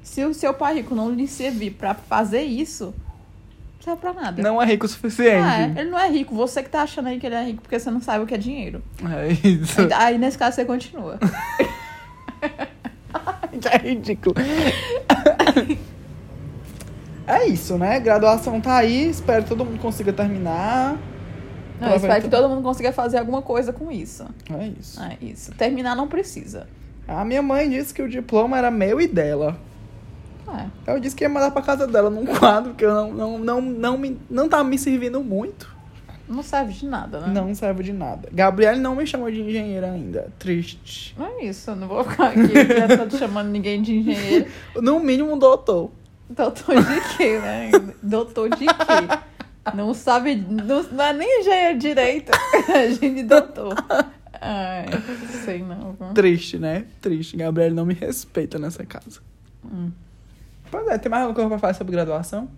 Se 0.03 0.23
o 0.25 0.35
seu 0.35 0.53
pai 0.53 0.75
rico 0.75 0.95
não 0.95 1.11
lhe 1.11 1.27
servir 1.27 1.71
pra 1.73 1.95
fazer 1.95 2.43
isso, 2.43 2.95
não 3.77 3.83
serve 3.83 4.01
pra 4.01 4.13
nada. 4.13 4.43
Não 4.43 4.61
é 4.61 4.67
rico 4.67 4.85
o 4.85 4.89
É, 4.89 4.91
suficiente. 4.91 5.79
ele 5.81 5.91
não 5.91 5.99
é 5.99 6.09
rico. 6.11 6.35
Você 6.35 6.63
que 6.63 6.69
tá 6.69 6.83
achando 6.83 7.09
aí 7.09 7.19
que 7.19 7.25
ele 7.27 7.35
é 7.35 7.45
rico 7.45 7.63
porque 7.63 7.79
você 7.79 7.91
não 7.91 8.01
sabe 8.03 8.25
o 8.25 8.27
que 8.27 8.35
é 8.35 8.39
dinheiro. 8.39 8.83
É 9.11 9.33
isso. 9.49 9.81
Aí, 9.97 10.19
nesse 10.19 10.37
caso, 10.37 10.55
você 10.57 10.65
continua. 10.67 11.19
É 13.71 13.79
ridículo. 13.89 14.35
É 17.27 17.47
isso, 17.47 17.79
né? 17.79 17.99
Graduação 18.01 18.61
tá 18.61 18.77
aí, 18.77 19.09
espero 19.09 19.43
que 19.43 19.49
todo 19.49 19.65
mundo 19.65 19.81
consiga 19.81 20.13
terminar. 20.13 20.99
Não, 21.81 21.91
eu 21.91 21.97
espero 21.97 22.23
que 22.23 22.29
todo 22.29 22.49
mundo 22.49 22.63
consiga 22.63 22.93
fazer 22.93 23.19
alguma 23.19 23.43
coisa 23.43 23.73
com 23.73 23.91
isso. 23.91 24.25
É 24.51 24.67
isso. 24.69 25.03
É 25.03 25.19
isso. 25.21 25.53
Terminar 25.53 25.97
não 25.97 26.07
precisa. 26.07 26.67
A 27.07 27.25
minha 27.25 27.43
mãe 27.43 27.69
disse 27.69 27.93
que 27.93 28.03
o 28.03 28.09
diploma 28.09 28.57
era 28.57 28.71
meu 28.71 29.01
e 29.01 29.07
dela. 29.07 29.57
É. 30.87 30.93
Eu 30.93 31.01
disse 31.01 31.17
que 31.17 31.25
ia 31.25 31.29
mandar 31.29 31.51
pra 31.51 31.63
casa 31.63 31.87
dela 31.87 32.11
num 32.11 32.27
quadro, 32.27 32.71
porque 32.71 32.85
eu 32.85 32.95
não, 32.95 33.13
não, 33.13 33.39
não, 33.39 33.61
não, 33.61 33.99
me, 33.99 34.21
não 34.31 34.49
tava 34.49 34.65
me 34.65 34.79
servindo 34.79 35.23
muito. 35.23 35.74
Não 36.28 36.43
serve 36.43 36.73
de 36.73 36.87
nada, 36.87 37.21
né? 37.21 37.28
Não 37.28 37.54
serve 37.54 37.83
de 37.83 37.93
nada. 37.93 38.28
Gabriele 38.33 38.81
não 38.81 38.97
me 38.97 39.07
chamou 39.07 39.31
de 39.31 39.40
engenheira 39.40 39.90
ainda. 39.93 40.33
Triste. 40.38 41.14
Não 41.19 41.26
é 41.26 41.45
isso, 41.45 41.71
eu 41.71 41.76
não 41.76 41.87
vou 41.87 42.02
ficar 42.04 42.28
aqui 42.28 43.11
tô 43.11 43.19
chamando 43.19 43.49
ninguém 43.49 43.83
de 43.83 43.95
engenheiro. 43.97 44.47
No 44.81 44.99
mínimo, 45.00 45.33
um 45.33 45.38
doutor. 45.38 45.90
Doutor 46.28 46.83
de 46.83 47.16
quê, 47.16 47.38
né? 47.38 47.71
Doutor 48.02 48.49
de 48.50 48.66
quê? 48.66 49.75
Não 49.75 49.95
sabe, 49.95 50.35
não, 50.37 50.83
não 50.83 51.04
é 51.04 51.12
nem 51.12 51.40
engenheiro 51.40 51.78
direito, 51.78 52.33
é 52.69 52.90
gente 52.90 53.23
doutor. 53.23 53.75
Ai, 54.40 54.87
sei 55.45 55.62
não. 55.62 55.95
Triste, 56.12 56.59
né? 56.59 56.85
Triste. 57.00 57.37
Gabriele 57.37 57.75
não 57.75 57.87
me 57.87 57.95
respeita 57.95 58.59
nessa 58.59 58.85
casa. 58.85 59.21
Hum. 59.64 59.90
Pois 60.71 60.87
é, 60.88 60.99
tem 60.99 61.11
mais 61.11 61.23
alguma 61.23 61.35
coisa 61.35 61.49
pra 61.49 61.59
falar 61.59 61.75
sobre 61.75 61.93
graduação? 61.93 62.49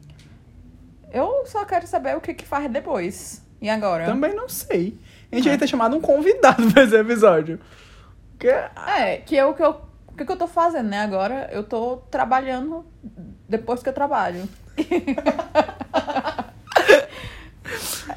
Eu 1.12 1.44
só 1.46 1.64
quero 1.64 1.87
saber 1.87 2.16
o 2.16 2.20
que 2.20 2.35
que 2.35 2.44
faz 2.44 2.70
depois. 2.70 3.46
E 3.60 3.68
agora? 3.68 4.04
Também 4.06 4.34
não 4.34 4.48
sei. 4.48 4.96
A 5.32 5.36
gente 5.36 5.48
Ah. 5.48 5.52
ia 5.52 5.58
ter 5.58 5.66
chamado 5.66 5.96
um 5.96 6.00
convidado 6.00 6.62
pra 6.72 6.82
esse 6.84 6.96
episódio. 6.96 7.58
Que... 8.38 8.48
É, 8.48 9.22
que 9.25 9.34
eu, 9.36 9.54
que 9.54 9.62
eu, 9.62 9.80
o 10.08 10.12
que, 10.12 10.25
que 10.25 10.32
eu 10.32 10.36
tô 10.36 10.46
fazendo, 10.46 10.88
né? 10.88 11.00
Agora 11.00 11.48
eu 11.52 11.64
tô 11.64 11.96
trabalhando 12.10 12.84
depois 13.48 13.82
que 13.82 13.88
eu 13.88 13.92
trabalho. 13.94 14.48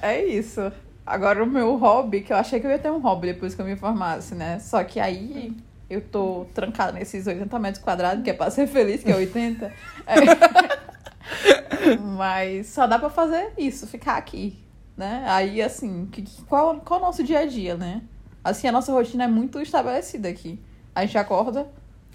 é 0.01 0.24
isso. 0.25 0.72
Agora 1.05 1.43
o 1.43 1.48
meu 1.48 1.75
hobby, 1.77 2.22
que 2.22 2.31
eu 2.31 2.38
achei 2.38 2.60
que 2.60 2.67
eu 2.67 2.72
ia 2.72 2.77
ter 2.79 2.91
um 2.91 3.00
hobby 3.00 3.34
depois 3.34 3.55
que 3.55 3.62
eu 3.62 3.65
me 3.65 3.75
formasse, 3.75 4.36
né? 4.36 4.60
Só 4.60 4.84
que 4.84 5.00
aí 5.00 5.55
eu 5.89 6.01
tô 6.01 6.46
trancada 6.53 6.91
nesses 6.91 7.25
80 7.25 7.58
metros 7.58 7.84
quadrados, 7.84 8.24
que 8.24 8.29
é 8.29 8.34
pra 8.34 8.51
ser 8.51 8.67
feliz, 8.67 9.01
que 9.03 9.12
é 9.12 9.15
80. 9.15 9.74
É. 10.05 11.98
Mas 12.17 12.67
só 12.67 12.86
dá 12.86 13.00
pra 13.00 13.10
fazer 13.10 13.53
isso, 13.58 13.88
ficar 13.88 14.17
aqui, 14.17 14.60
né? 15.00 15.24
Aí, 15.27 15.62
assim, 15.62 16.08
que, 16.12 16.24
qual, 16.46 16.75
qual 16.82 17.00
é 17.00 17.03
o 17.03 17.06
nosso 17.06 17.24
dia 17.24 17.39
a 17.39 17.46
dia, 17.46 17.75
né? 17.77 18.01
Assim, 18.44 18.68
a 18.68 18.72
nossa 18.72 18.91
rotina 18.91 19.24
é 19.24 19.27
muito 19.27 19.60
estabelecida 19.62 20.27
aqui. 20.27 20.60
A 20.94 21.06
gente 21.06 21.18
acorda, 21.18 21.65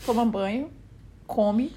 toma 0.04 0.24
banho, 0.26 0.70
come, 1.26 1.74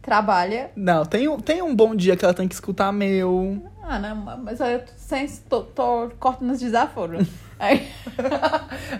trabalha. 0.00 0.70
Não, 0.76 1.04
tem, 1.04 1.26
um- 1.28 1.40
tem 1.40 1.60
um 1.60 1.74
bom 1.74 1.92
dia 1.94 2.16
que 2.16 2.24
ela 2.24 2.32
tem 2.32 2.46
que 2.46 2.54
escutar 2.54 2.92
meu. 2.92 3.60
Ah, 3.82 3.98
não, 3.98 4.14
mas 4.38 4.60
eu 4.60 4.78
tô, 4.80 4.92
sem, 4.96 5.26
tô, 5.48 5.62
tô 5.62 6.10
cortando 6.20 6.52
os 6.52 6.60
desaforos. 6.60 7.26
Aí, 7.58 7.88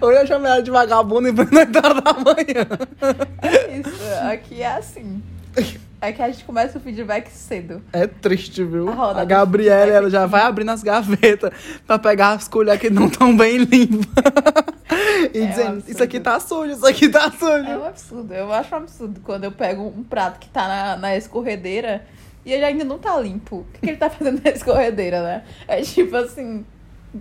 Ou 0.00 0.10
eu 0.10 0.26
chamei 0.26 0.50
ela 0.50 0.60
de 0.60 0.70
vagabunda 0.72 1.28
e 1.28 1.36
foi 1.36 1.44
na 1.52 1.64
da 1.64 2.12
manhã. 2.14 2.66
é 3.40 3.76
isso. 3.78 4.02
Aqui 4.28 4.62
é 4.62 4.66
assim. 4.76 5.22
É 6.00 6.12
que 6.12 6.22
a 6.22 6.30
gente 6.30 6.44
começa 6.44 6.78
o 6.78 6.80
feedback 6.80 7.28
cedo. 7.28 7.82
É 7.92 8.06
triste, 8.06 8.62
viu? 8.62 8.88
A 8.88 9.20
A 9.20 9.24
Gabriela, 9.24 9.90
ela 9.92 10.08
já 10.10 10.26
vai 10.26 10.42
abrindo 10.42 10.70
as 10.70 10.82
gavetas 10.82 11.50
pra 11.86 11.98
pegar 11.98 12.32
as 12.32 12.46
colheres 12.46 12.80
que 12.80 12.88
não 12.88 13.06
estão 13.06 13.36
bem 13.36 13.58
limpas. 13.58 14.06
e 15.34 15.38
É 15.38 15.42
um 15.42 15.46
dizendo, 15.48 15.68
absurdo. 15.70 15.90
isso 15.90 16.02
aqui 16.04 16.20
tá 16.20 16.38
sujo, 16.38 16.72
isso 16.72 16.86
aqui 16.86 17.08
tá 17.08 17.30
sujo. 17.32 17.68
É 17.68 17.76
um 17.76 17.84
absurdo. 17.84 18.32
Eu 18.32 18.52
acho 18.52 18.72
um 18.74 18.78
absurdo 18.78 19.20
quando 19.24 19.44
eu 19.44 19.52
pego 19.52 19.82
um 19.82 20.04
prato 20.04 20.38
que 20.38 20.48
tá 20.48 20.68
na, 20.68 20.96
na 20.96 21.16
escorredeira 21.16 22.06
e 22.46 22.52
ele 22.52 22.64
ainda 22.64 22.84
não 22.84 22.98
tá 22.98 23.18
limpo. 23.18 23.56
O 23.56 23.64
que, 23.72 23.80
que 23.80 23.90
ele 23.90 23.96
tá 23.96 24.08
fazendo 24.08 24.40
na 24.44 24.50
escorredeira, 24.50 25.20
né? 25.22 25.44
É 25.66 25.80
tipo 25.82 26.14
assim. 26.16 26.64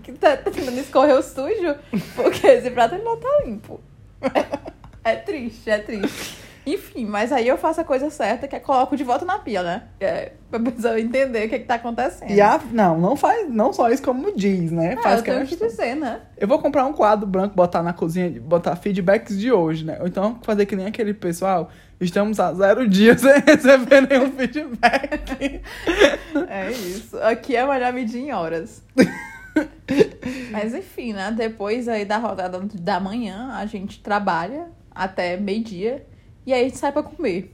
Que 0.04 0.12
tá 0.12 0.38
tentando 0.38 0.78
escorrer 0.80 1.16
o 1.16 1.24
sujo 1.24 1.76
porque 2.16 2.46
esse 2.46 2.70
prato 2.70 2.94
ele 2.96 3.04
não 3.04 3.18
tá 3.18 3.30
limpo. 3.44 3.82
É, 5.04 5.16
triste, 5.16 5.70
é 5.70 5.78
triste. 5.78 6.38
Enfim, 6.68 7.06
mas 7.06 7.32
aí 7.32 7.48
eu 7.48 7.58
faço 7.58 7.80
a 7.80 7.84
coisa 7.86 8.10
certa, 8.10 8.46
que 8.46 8.54
é 8.54 8.60
coloco 8.60 8.98
de 8.98 9.04
volta 9.06 9.24
na 9.24 9.40
pia, 9.40 9.64
né? 9.64 9.84
É, 10.02 10.34
pra 10.52 10.60
pessoa 10.60 11.00
entender 11.00 11.46
o 11.46 11.50
que, 11.50 11.60
que 11.60 11.66
tá 11.66 11.76
acontecendo. 11.76 12.30
E 12.30 12.42
a, 12.42 12.60
não, 12.74 13.00
não 13.00 13.16
faz, 13.16 13.50
não 13.50 13.72
só 13.72 13.90
isso 13.90 14.04
como 14.04 14.36
diz, 14.36 14.70
né? 14.70 14.96
Ah, 15.00 15.02
faz 15.02 15.20
eu 15.20 15.24
tenho 15.24 15.40
que 15.46 15.56
questão. 15.56 15.70
dizer, 15.70 15.96
né? 15.96 16.20
Eu 16.38 16.46
vou 16.46 16.60
comprar 16.60 16.86
um 16.86 16.92
quadro 16.92 17.26
branco, 17.26 17.56
botar 17.56 17.82
na 17.82 17.94
cozinha, 17.94 18.30
botar 18.42 18.76
feedbacks 18.76 19.40
de 19.40 19.50
hoje, 19.50 19.86
né? 19.86 19.98
Ou 20.02 20.08
então 20.08 20.40
fazer 20.42 20.66
que 20.66 20.76
nem 20.76 20.88
aquele 20.88 21.14
pessoal. 21.14 21.72
Estamos 22.02 22.38
há 22.38 22.54
zero 22.54 22.86
dias 22.86 23.22
sem 23.22 23.40
receber 23.40 24.02
nenhum 24.02 24.32
feedback. 24.34 25.62
É 26.50 26.70
isso. 26.70 27.18
Aqui 27.22 27.56
é 27.56 27.66
melhor 27.66 27.92
medir 27.92 28.20
em 28.20 28.32
horas. 28.32 28.84
Mas 30.52 30.74
enfim, 30.76 31.14
né? 31.14 31.32
Depois 31.32 31.88
aí 31.88 32.06
da 32.06 32.18
rodada 32.18 32.60
da 32.74 33.00
manhã, 33.00 33.54
a 33.54 33.66
gente 33.66 34.00
trabalha 34.02 34.68
até 34.94 35.38
meio-dia 35.38 36.06
e 36.48 36.54
aí 36.54 36.62
a 36.62 36.64
gente 36.64 36.78
sai 36.78 36.94
pra 36.94 37.04
comer. 37.04 37.54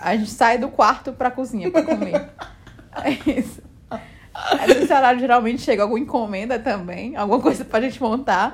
A 0.00 0.16
gente 0.16 0.30
sai 0.30 0.56
do 0.56 0.68
quarto 0.68 1.12
pra 1.12 1.30
cozinha 1.32 1.70
pra 1.70 1.82
comer. 1.82 2.30
É 3.02 3.30
isso. 3.38 3.60
Aí 4.32 4.68
nesse 4.68 4.92
horário 4.92 5.18
geralmente 5.18 5.62
chega 5.62 5.82
alguma 5.82 5.98
encomenda 5.98 6.58
também, 6.60 7.16
alguma 7.16 7.40
coisa 7.40 7.64
pra 7.64 7.80
gente 7.80 8.00
montar. 8.00 8.52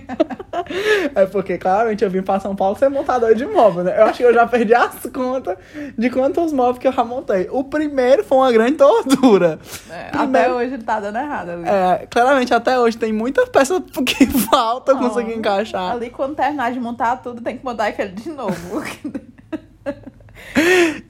É 1.14 1.26
porque, 1.26 1.58
claramente, 1.58 2.02
eu 2.04 2.10
vim 2.10 2.22
pra 2.22 2.40
São 2.40 2.54
Paulo 2.56 2.76
ser 2.78 2.88
montador 2.88 3.34
de 3.34 3.44
móvel, 3.44 3.84
né? 3.84 3.98
Eu 3.98 4.04
acho 4.04 4.18
que 4.18 4.22
eu 4.24 4.32
já 4.32 4.46
perdi 4.46 4.72
as 4.74 4.94
contas 5.12 5.56
de 5.98 6.08
quantos 6.10 6.52
móveis 6.52 6.78
que 6.78 6.88
eu 6.88 6.92
já 6.92 7.04
montei. 7.04 7.48
O 7.50 7.64
primeiro 7.64 8.24
foi 8.24 8.38
uma 8.38 8.50
grande 8.52 8.72
tortura. 8.76 9.58
É, 9.90 10.04
Primeiro- 10.10 10.38
Até 10.38 10.52
hoje 10.52 10.78
tá 10.78 11.00
dando 11.00 11.18
errado 11.18 11.50
ali. 11.50 11.64
É, 11.68 12.06
claramente, 12.10 12.54
até 12.54 12.78
hoje 12.78 12.96
tem 12.96 13.12
muitas 13.12 13.48
peças 13.48 13.82
que 14.06 14.26
falta 14.26 14.92
eu 14.92 14.98
conseguir 14.98 15.34
encaixar. 15.34 15.92
Ali, 15.92 16.08
quando 16.10 16.34
terminar 16.36 16.72
de 16.72 16.80
montar 16.80 17.16
tudo, 17.16 17.42
tem 17.42 17.58
que 17.58 17.64
montar 17.64 17.86
aquele 17.88 18.12
de 18.12 18.30
novo. 18.30 18.82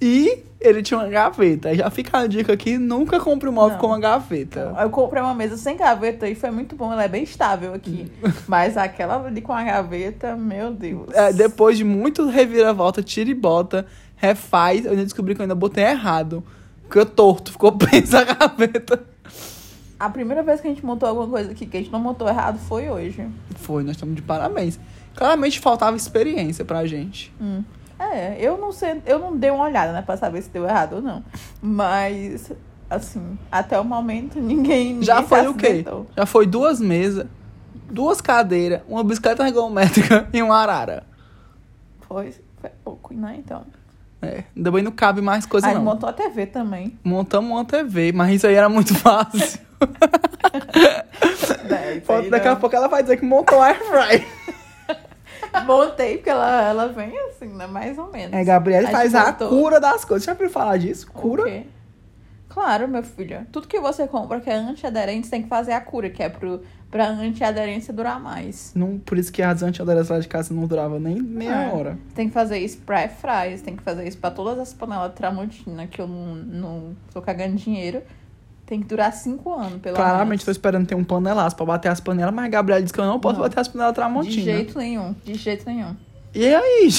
E 0.00 0.42
ele 0.64 0.82
tinha 0.82 0.98
uma 0.98 1.08
gaveta. 1.08 1.74
Já 1.74 1.90
fica 1.90 2.18
a 2.18 2.26
dica 2.26 2.52
aqui, 2.52 2.78
nunca 2.78 3.20
compre 3.20 3.48
um 3.48 3.52
móvel 3.52 3.72
Não. 3.72 3.78
com 3.78 3.86
uma 3.88 4.00
gaveta. 4.00 4.74
Eu 4.80 4.90
comprei 4.90 5.22
uma 5.22 5.34
mesa 5.34 5.56
sem 5.56 5.76
gaveta 5.76 6.28
e 6.28 6.34
foi 6.34 6.50
muito 6.50 6.74
bom, 6.74 6.92
ela 6.92 7.04
é 7.04 7.08
bem 7.08 7.22
estável 7.22 7.74
aqui. 7.74 8.10
Mas 8.48 8.76
aquela 8.76 9.26
ali 9.26 9.40
com 9.40 9.52
a 9.52 9.62
gaveta, 9.62 10.34
meu 10.36 10.72
Deus. 10.72 11.08
É, 11.12 11.32
depois 11.32 11.76
de 11.76 11.84
muito 11.84 12.26
reviravolta, 12.26 13.02
tira 13.02 13.30
e 13.30 13.34
bota, 13.34 13.86
refaz, 14.16 14.84
eu 14.84 14.92
ainda 14.92 15.04
descobri 15.04 15.34
que 15.34 15.40
eu 15.40 15.44
ainda 15.44 15.54
botei 15.54 15.84
errado. 15.84 16.42
Ficou 16.84 17.06
torto, 17.06 17.52
ficou 17.52 17.72
presa 17.76 18.20
a 18.20 18.24
gaveta. 18.24 19.04
A 19.98 20.10
primeira 20.10 20.42
vez 20.42 20.60
que 20.60 20.66
a 20.66 20.70
gente 20.70 20.84
montou 20.84 21.08
alguma 21.08 21.28
coisa 21.28 21.52
aqui 21.52 21.66
que 21.66 21.76
a 21.76 21.80
gente 21.80 21.92
não 21.92 22.00
montou 22.00 22.28
errado 22.28 22.58
foi 22.58 22.90
hoje. 22.90 23.26
Foi, 23.56 23.82
nós 23.82 23.92
estamos 23.92 24.14
de 24.14 24.22
parabéns. 24.22 24.78
Claramente 25.14 25.60
faltava 25.60 25.96
experiência 25.96 26.64
pra 26.64 26.84
gente. 26.86 27.32
Hum. 27.40 27.62
É, 27.98 28.36
eu 28.40 28.58
não 28.58 28.72
sei, 28.72 29.00
eu 29.06 29.18
não 29.18 29.36
dei 29.36 29.50
uma 29.50 29.64
olhada, 29.64 29.92
né, 29.92 30.02
pra 30.02 30.16
saber 30.16 30.42
se 30.42 30.50
deu 30.50 30.64
errado 30.64 30.96
ou 30.96 31.02
não. 31.02 31.24
Mas, 31.62 32.50
assim, 32.90 33.38
até 33.50 33.78
o 33.78 33.84
momento 33.84 34.38
ninguém. 34.42 35.02
Já 35.02 35.16
ninguém 35.16 35.28
foi 35.28 35.46
o 35.48 35.54
quê? 35.54 35.84
Já 36.16 36.26
foi 36.26 36.46
duas 36.46 36.80
mesas, 36.80 37.26
duas 37.90 38.20
cadeiras, 38.20 38.80
uma 38.88 39.04
bicicleta 39.04 39.46
ergométrica 39.46 40.28
e 40.32 40.42
uma 40.42 40.56
arara. 40.58 41.04
Foi, 42.08 42.34
foi 42.60 42.70
pouco, 42.84 43.14
né, 43.14 43.36
então. 43.38 43.64
É, 44.20 44.44
ainda 44.56 44.70
bem 44.72 44.82
não 44.82 44.90
cabe 44.92 45.20
mais 45.20 45.44
coisa 45.44 45.66
Aí 45.66 45.74
não. 45.74 45.82
montou 45.82 46.08
a 46.08 46.12
TV 46.12 46.46
também. 46.46 46.98
Montamos 47.04 47.50
uma 47.50 47.64
TV, 47.64 48.10
mas 48.10 48.34
isso 48.34 48.46
aí 48.46 48.54
era 48.54 48.68
muito 48.70 48.94
fácil. 48.96 49.60
É, 51.70 52.00
Daqui 52.30 52.48
a 52.48 52.52
não. 52.52 52.60
pouco 52.60 52.74
ela 52.74 52.88
vai 52.88 53.02
dizer 53.02 53.18
que 53.18 53.24
montou 53.24 53.60
a 53.60 53.66
air 53.66 53.78
fry. 53.84 54.26
Montei, 55.62 56.16
porque 56.16 56.30
ela, 56.30 56.62
ela 56.68 56.88
vem 56.88 57.16
assim, 57.28 57.48
né? 57.48 57.66
Mais 57.66 57.96
ou 57.98 58.10
menos. 58.10 58.32
É, 58.34 58.44
Gabriela 58.44 58.88
faz 58.90 59.14
a 59.14 59.32
cura 59.32 59.80
das 59.80 60.04
coisas. 60.04 60.24
Já 60.24 60.32
ouviu 60.32 60.50
falar 60.50 60.76
disso? 60.78 61.06
Cura? 61.10 61.64
Claro, 62.48 62.86
meu 62.86 63.02
filho. 63.02 63.44
Tudo 63.50 63.66
que 63.66 63.80
você 63.80 64.06
compra 64.06 64.40
que 64.40 64.48
é 64.48 64.54
antiaderente, 64.54 65.28
tem 65.28 65.42
que 65.42 65.48
fazer 65.48 65.72
a 65.72 65.80
cura, 65.80 66.08
que 66.08 66.22
é 66.22 66.28
pro, 66.28 66.62
pra 66.88 67.08
antiaderência 67.08 67.92
durar 67.92 68.20
mais. 68.20 68.70
Não, 68.76 68.96
por 68.98 69.18
isso 69.18 69.32
que 69.32 69.42
as 69.42 69.60
antiaderências 69.60 70.10
lá 70.10 70.20
de 70.20 70.28
casa 70.28 70.54
não 70.54 70.64
duravam 70.66 71.00
nem 71.00 71.20
meia 71.20 71.64
É. 71.64 71.72
hora. 71.72 71.98
Tem 72.14 72.28
que 72.28 72.34
fazer 72.34 72.58
isso 72.58 72.78
pra 72.86 73.08
fries, 73.08 73.60
tem 73.60 73.74
que 73.74 73.82
fazer 73.82 74.06
isso 74.06 74.18
pra 74.18 74.30
todas 74.30 74.56
as 74.60 74.72
panelas 74.72 75.12
tramontina, 75.14 75.88
que 75.88 76.00
eu 76.00 76.06
não, 76.06 76.34
não 76.36 76.96
tô 77.12 77.20
cagando 77.20 77.56
dinheiro. 77.56 78.02
Tem 78.66 78.80
que 78.80 78.86
durar 78.86 79.12
cinco 79.12 79.52
anos, 79.52 79.80
pelo 79.82 79.94
Claramente 79.94 80.40
tô 80.44 80.48
menos. 80.48 80.56
esperando 80.56 80.86
ter 80.86 80.94
um 80.94 81.04
panelaço 81.04 81.54
pra 81.54 81.66
bater 81.66 81.88
as 81.90 82.00
panelas, 82.00 82.34
mas 82.34 82.46
a 82.46 82.48
Gabriela 82.48 82.80
disse 82.82 82.94
que 82.94 83.00
eu 83.00 83.04
não 83.04 83.20
posso 83.20 83.34
Não. 83.34 83.42
bater 83.42 83.60
as 83.60 83.68
panelas 83.68 83.94
tramontina. 83.94 84.36
De 84.36 84.42
jeito 84.42 84.78
nenhum, 84.78 85.14
de 85.24 85.34
jeito 85.34 85.66
nenhum. 85.66 85.94
E 86.34 86.46
aí? 86.54 86.88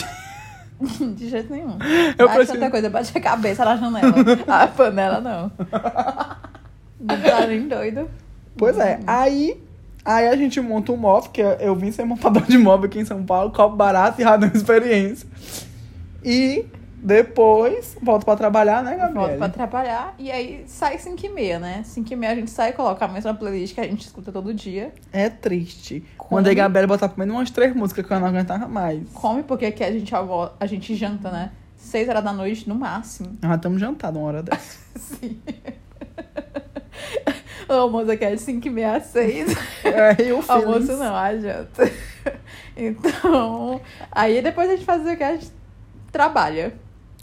De 1.16 1.30
jeito 1.30 1.52
nenhum. 1.54 1.78
Eu 2.18 2.26
Acho 2.28 2.36
preciso- 2.36 2.54
outra 2.54 2.70
coisa, 2.70 2.90
bate 2.90 3.18
a 3.18 3.22
cabeça 3.22 3.64
na 3.64 3.78
janela. 3.78 4.14
a 4.48 4.68
panela 4.68 5.22
não. 5.22 5.52
Não 7.00 7.22
tá 7.22 7.48
nem 7.48 7.68
doido. 7.68 8.10
Pois 8.58 8.78
é, 8.78 9.00
aí, 9.08 9.58
aí 10.04 10.28
a 10.28 10.36
gente 10.36 10.60
monta 10.62 10.92
um 10.92 10.98
móvel, 10.98 11.32
que 11.32 11.42
eu 11.42 11.76
vim 11.76 11.92
ser 11.92 12.04
montador 12.06 12.44
de 12.44 12.58
móvel 12.58 12.86
aqui 12.88 13.00
em 13.00 13.06
São 13.06 13.24
Paulo, 13.24 13.52
copo 13.52 13.76
barato 13.76 14.20
e 14.22 14.24
radão 14.24 14.52
experiência. 14.54 15.28
E 16.24 16.66
depois 16.98 17.96
volto 18.02 18.26
pra 18.26 18.36
trabalhar, 18.36 18.84
né, 18.84 18.92
Volto 18.98 19.12
pra 19.14 19.22
Gabriela? 19.22 19.50
trabalhar 19.50 20.16
e 20.18 20.32
aí 20.32 20.64
sai 20.68 20.98
5 20.98 21.26
e 21.26 21.30
meia, 21.30 21.60
né? 21.60 21.84
5 21.84 22.12
e 22.12 22.16
meia 22.16 22.34
a 22.34 22.36
gente 22.36 22.50
sai 22.50 22.70
e 22.72 22.74
coloca 22.74 23.06
a 23.06 23.08
mesma 23.08 23.34
playlist 23.34 23.76
que 23.76 23.82
a 23.82 23.84
gente 23.84 24.02
escuta 24.06 24.32
todo 24.32 24.54
dia. 24.54 24.94
É 25.14 25.30
triste. 25.30 26.04
Come. 26.18 26.36
Mandei 26.40 26.54
a 26.54 26.56
Gabriela 26.56 26.88
botar 26.88 27.10
pelo 27.10 27.20
menos 27.20 27.36
umas 27.36 27.52
três 27.52 27.76
músicas 27.76 28.06
que 28.06 28.12
eu 28.12 28.20
não 28.20 28.28
aguentava 28.28 28.68
mais. 28.68 29.08
Come 29.14 29.44
porque 29.44 29.66
aqui 29.68 29.84
a 29.84 29.92
gente, 29.92 30.12
a 30.60 30.66
gente 30.66 30.96
janta, 30.96 31.30
né? 31.30 31.52
6 31.78 32.10
horas 32.10 32.24
da 32.24 32.34
noite 32.34 32.68
no 32.68 32.74
máximo. 32.76 33.38
Já 33.44 33.56
estamos 33.56 33.80
jantado 33.80 34.18
uma 34.18 34.28
hora 34.28 34.42
dessa. 34.44 34.80
Sim. 34.98 35.40
o 37.70 37.74
almoço 37.74 38.10
aqui 38.12 38.26
é 38.26 38.36
de 38.36 38.42
5 38.42 38.68
e 38.68 38.72
meia 38.72 38.96
a 38.96 39.00
6. 39.02 39.56
É, 39.84 40.24
e 40.24 40.32
o 40.32 40.44
almoço 40.48 40.98
não, 40.98 41.16
a 41.16 41.36
janta. 41.38 41.92
Então, 42.76 43.80
aí 44.12 44.42
depois 44.42 44.70
a 44.70 44.76
gente 44.76 44.86
faz 44.86 45.06
o 45.06 45.16
que 45.16 45.24
a 45.24 45.34
gente 45.34 45.52
trabalha. 46.12 46.74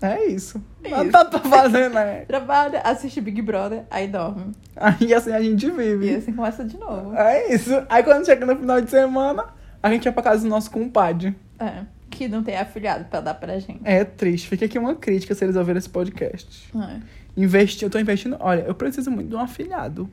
É 0.02 0.26
isso. 0.26 0.62
É 0.85 1.02
isso. 1.02 1.11
tá 1.12 1.25
pra 1.25 1.38
fazer, 1.40 1.88
né? 1.90 2.25
Trabalha, 2.28 2.80
assiste 2.80 3.21
Big 3.21 3.40
Brother, 3.40 3.85
aí 3.90 4.09
dorme. 4.09 4.52
Aí 4.76 5.14
assim 5.14 5.32
a 5.32 5.40
gente 5.40 5.66
E 5.66 5.71
vive. 5.71 6.14
assim 6.16 6.32
começa 6.32 6.64
de 6.64 6.76
novo. 6.78 7.14
É 7.16 7.54
isso. 7.54 7.71
Aí 7.88 8.02
quando 8.02 8.26
chega 8.26 8.44
no 8.44 8.56
final 8.56 8.80
de 8.80 8.90
semana, 8.90 9.47
a 9.82 9.90
gente 9.90 10.04
vai 10.04 10.12
pra 10.12 10.23
casa 10.23 10.42
do 10.42 10.49
nosso 10.49 10.71
compadre. 10.71 11.35
É, 11.59 11.85
que 12.11 12.26
não 12.28 12.42
tem 12.42 12.56
afiliado 12.56 13.04
pra 13.04 13.21
dar 13.21 13.35
pra 13.35 13.59
gente. 13.59 13.80
É 13.85 14.04
triste. 14.04 14.49
Fica 14.49 14.64
aqui 14.66 14.78
uma 14.78 14.94
crítica 14.94 15.35
se 15.35 15.44
eles 15.44 15.56
ouvirem 15.56 15.78
esse 15.78 15.88
podcast. 15.88 16.68
É. 16.76 17.00
Investir, 17.37 17.87
eu 17.87 17.90
tô 17.90 17.99
investindo. 17.99 18.37
Olha, 18.40 18.62
eu 18.62 18.75
preciso 18.75 19.11
muito 19.11 19.28
de 19.30 19.37
um 19.37 19.40
afilhado. 19.40 20.11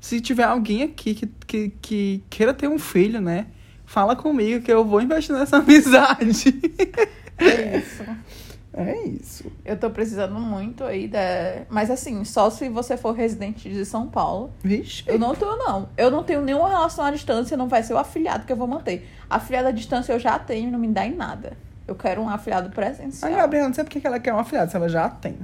Se 0.00 0.20
tiver 0.20 0.44
alguém 0.44 0.82
aqui 0.82 1.14
que, 1.14 1.26
que, 1.46 1.68
que 1.80 2.24
queira 2.28 2.52
ter 2.52 2.68
um 2.68 2.78
filho, 2.78 3.20
né? 3.20 3.46
Fala 3.86 4.14
comigo 4.16 4.64
que 4.64 4.72
eu 4.72 4.84
vou 4.84 5.00
investir 5.00 5.34
nessa 5.34 5.56
amizade. 5.62 6.54
É 7.38 7.78
isso. 7.78 8.04
É 8.74 8.96
isso. 9.06 9.44
Eu 9.64 9.76
tô 9.76 9.90
precisando 9.90 10.34
muito 10.40 10.82
aí 10.84 11.06
da. 11.06 11.18
Mas 11.68 11.90
assim, 11.90 12.24
só 12.24 12.48
se 12.48 12.68
você 12.70 12.96
for 12.96 13.12
residente 13.12 13.68
de 13.68 13.84
São 13.84 14.08
Paulo. 14.08 14.50
Vixe. 14.62 15.04
Eu 15.06 15.18
não 15.18 15.34
tô, 15.34 15.54
não. 15.56 15.88
Eu 15.96 16.10
não 16.10 16.22
tenho 16.24 16.40
nenhuma 16.40 16.68
relação 16.70 17.04
à 17.04 17.10
distância, 17.10 17.54
não 17.56 17.68
vai 17.68 17.82
ser 17.82 17.92
o 17.92 17.98
afiliado 17.98 18.46
que 18.46 18.52
eu 18.52 18.56
vou 18.56 18.66
manter. 18.66 19.06
Afiliado 19.28 19.68
à 19.68 19.70
distância 19.70 20.12
eu 20.14 20.18
já 20.18 20.38
tenho, 20.38 20.70
não 20.70 20.78
me 20.78 20.88
dá 20.88 21.04
em 21.06 21.14
nada. 21.14 21.52
Eu 21.86 21.94
quero 21.94 22.22
um 22.22 22.28
afiliado 22.30 22.68
A 22.68 22.70
presencial. 22.70 23.30
Gabriela 23.30 23.68
não 23.68 23.74
sei 23.74 23.84
porque 23.84 24.00
que 24.00 24.06
ela 24.06 24.18
quer 24.18 24.32
uma 24.32 24.40
afilhada, 24.40 24.70
se 24.70 24.76
ela 24.76 24.88
já 24.88 25.08
tem. 25.08 25.36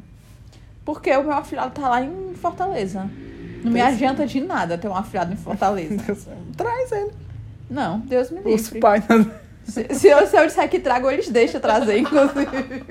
Porque 0.84 1.14
o 1.14 1.22
meu 1.22 1.32
afiliado 1.32 1.72
tá 1.78 1.86
lá 1.86 2.00
em 2.02 2.32
Fortaleza. 2.34 3.00
Não 3.62 3.72
me 3.72 3.80
Pois 3.80 3.92
é. 3.92 3.94
adianta 3.94 4.26
de 4.26 4.40
nada 4.40 4.78
ter 4.78 4.88
um 4.88 4.94
afiliado 4.96 5.34
em 5.34 5.36
Fortaleza. 5.36 5.96
Traz 6.56 6.92
ele. 6.92 7.12
Não, 7.68 7.98
Deus 8.00 8.30
me 8.30 8.38
Os 8.40 8.62
livre. 8.68 8.80
pais. 8.80 9.04
Se, 9.64 9.86
se 9.94 10.08
eu, 10.08 10.26
se 10.26 10.34
eu 10.34 10.46
disser 10.46 10.66
que 10.70 10.78
trago, 10.78 11.10
eles 11.10 11.28
deixam 11.28 11.60
trazer, 11.60 11.98
inclusive. 12.00 12.84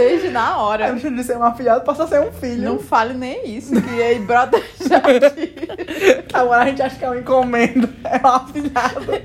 Desde 0.00 0.30
na 0.30 0.56
hora. 0.56 0.92
Deixa 0.92 1.10
de 1.10 1.22
ser 1.22 1.36
uma 1.36 1.48
afilhada, 1.48 1.80
passa 1.82 2.04
a 2.04 2.06
ser 2.06 2.20
um 2.20 2.32
filho. 2.32 2.62
Não 2.62 2.78
fale 2.78 3.12
nem 3.12 3.56
isso, 3.56 3.70
que 3.80 4.02
aí 4.02 4.18
brota 4.18 4.58
já 4.88 4.96
aqui. 4.96 5.54
Agora 6.32 6.62
a 6.62 6.66
gente 6.66 6.80
acha 6.80 6.96
que 6.96 7.04
é 7.04 7.08
uma 7.08 7.18
encomenda. 7.18 7.88
É 8.04 8.16
uma 8.16 8.36
afilhada. 8.36 9.22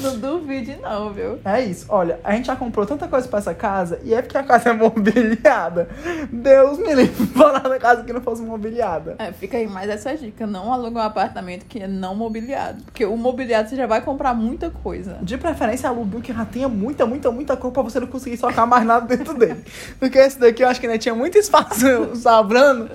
Não 0.00 0.18
duvide, 0.18 0.76
não, 0.80 1.12
viu? 1.12 1.38
É 1.44 1.60
isso. 1.60 1.86
Olha, 1.88 2.20
a 2.22 2.32
gente 2.32 2.46
já 2.46 2.56
comprou 2.56 2.86
tanta 2.86 3.08
coisa 3.08 3.26
pra 3.26 3.38
essa 3.38 3.54
casa 3.54 4.00
e 4.04 4.14
é 4.14 4.22
porque 4.22 4.36
a 4.36 4.42
casa 4.42 4.70
é 4.70 4.72
mobiliada. 4.72 5.88
Deus 6.30 6.78
me 6.78 6.94
livre 6.94 7.26
morar 7.34 7.68
na 7.68 7.78
casa 7.78 8.04
que 8.04 8.12
não 8.12 8.20
fosse 8.20 8.42
mobiliada. 8.42 9.16
É, 9.18 9.32
fica 9.32 9.56
aí 9.56 9.66
mais 9.66 9.88
essa 9.88 10.16
dica. 10.16 10.46
Não 10.46 10.72
aluga 10.72 10.98
um 10.98 11.02
apartamento 11.02 11.64
que 11.66 11.80
é 11.80 11.88
não 11.88 12.14
mobiliado. 12.14 12.82
Porque 12.84 13.04
o 13.04 13.16
mobiliado 13.16 13.68
você 13.68 13.76
já 13.76 13.86
vai 13.86 14.00
comprar 14.00 14.34
muita 14.34 14.70
coisa. 14.70 15.18
De 15.22 15.36
preferência, 15.36 15.88
alugue 15.88 16.16
um 16.16 16.20
que 16.20 16.32
já 16.32 16.44
tenha 16.44 16.68
muita, 16.68 17.04
muita, 17.06 17.30
muita 17.30 17.56
cor 17.56 17.72
pra 17.72 17.82
você 17.82 17.98
não 17.98 18.06
conseguir 18.06 18.36
socar 18.36 18.66
mais 18.66 18.84
nada 18.86 19.06
dentro 19.06 19.34
dele. 19.34 19.64
Porque 20.08 20.18
esse 20.18 20.38
daqui 20.38 20.62
eu 20.64 20.68
acho 20.68 20.80
que 20.80 20.86
ainda 20.86 20.98
tinha 20.98 21.14
muito 21.14 21.36
espaço 21.36 22.16
sobrando 22.16 22.90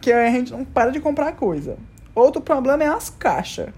que 0.00 0.12
a 0.12 0.28
gente 0.30 0.50
não 0.50 0.64
para 0.64 0.90
de 0.90 0.98
comprar 0.98 1.32
coisa. 1.32 1.76
Outro 2.12 2.42
problema 2.42 2.82
é 2.82 2.88
as 2.88 3.08
caixas. 3.08 3.68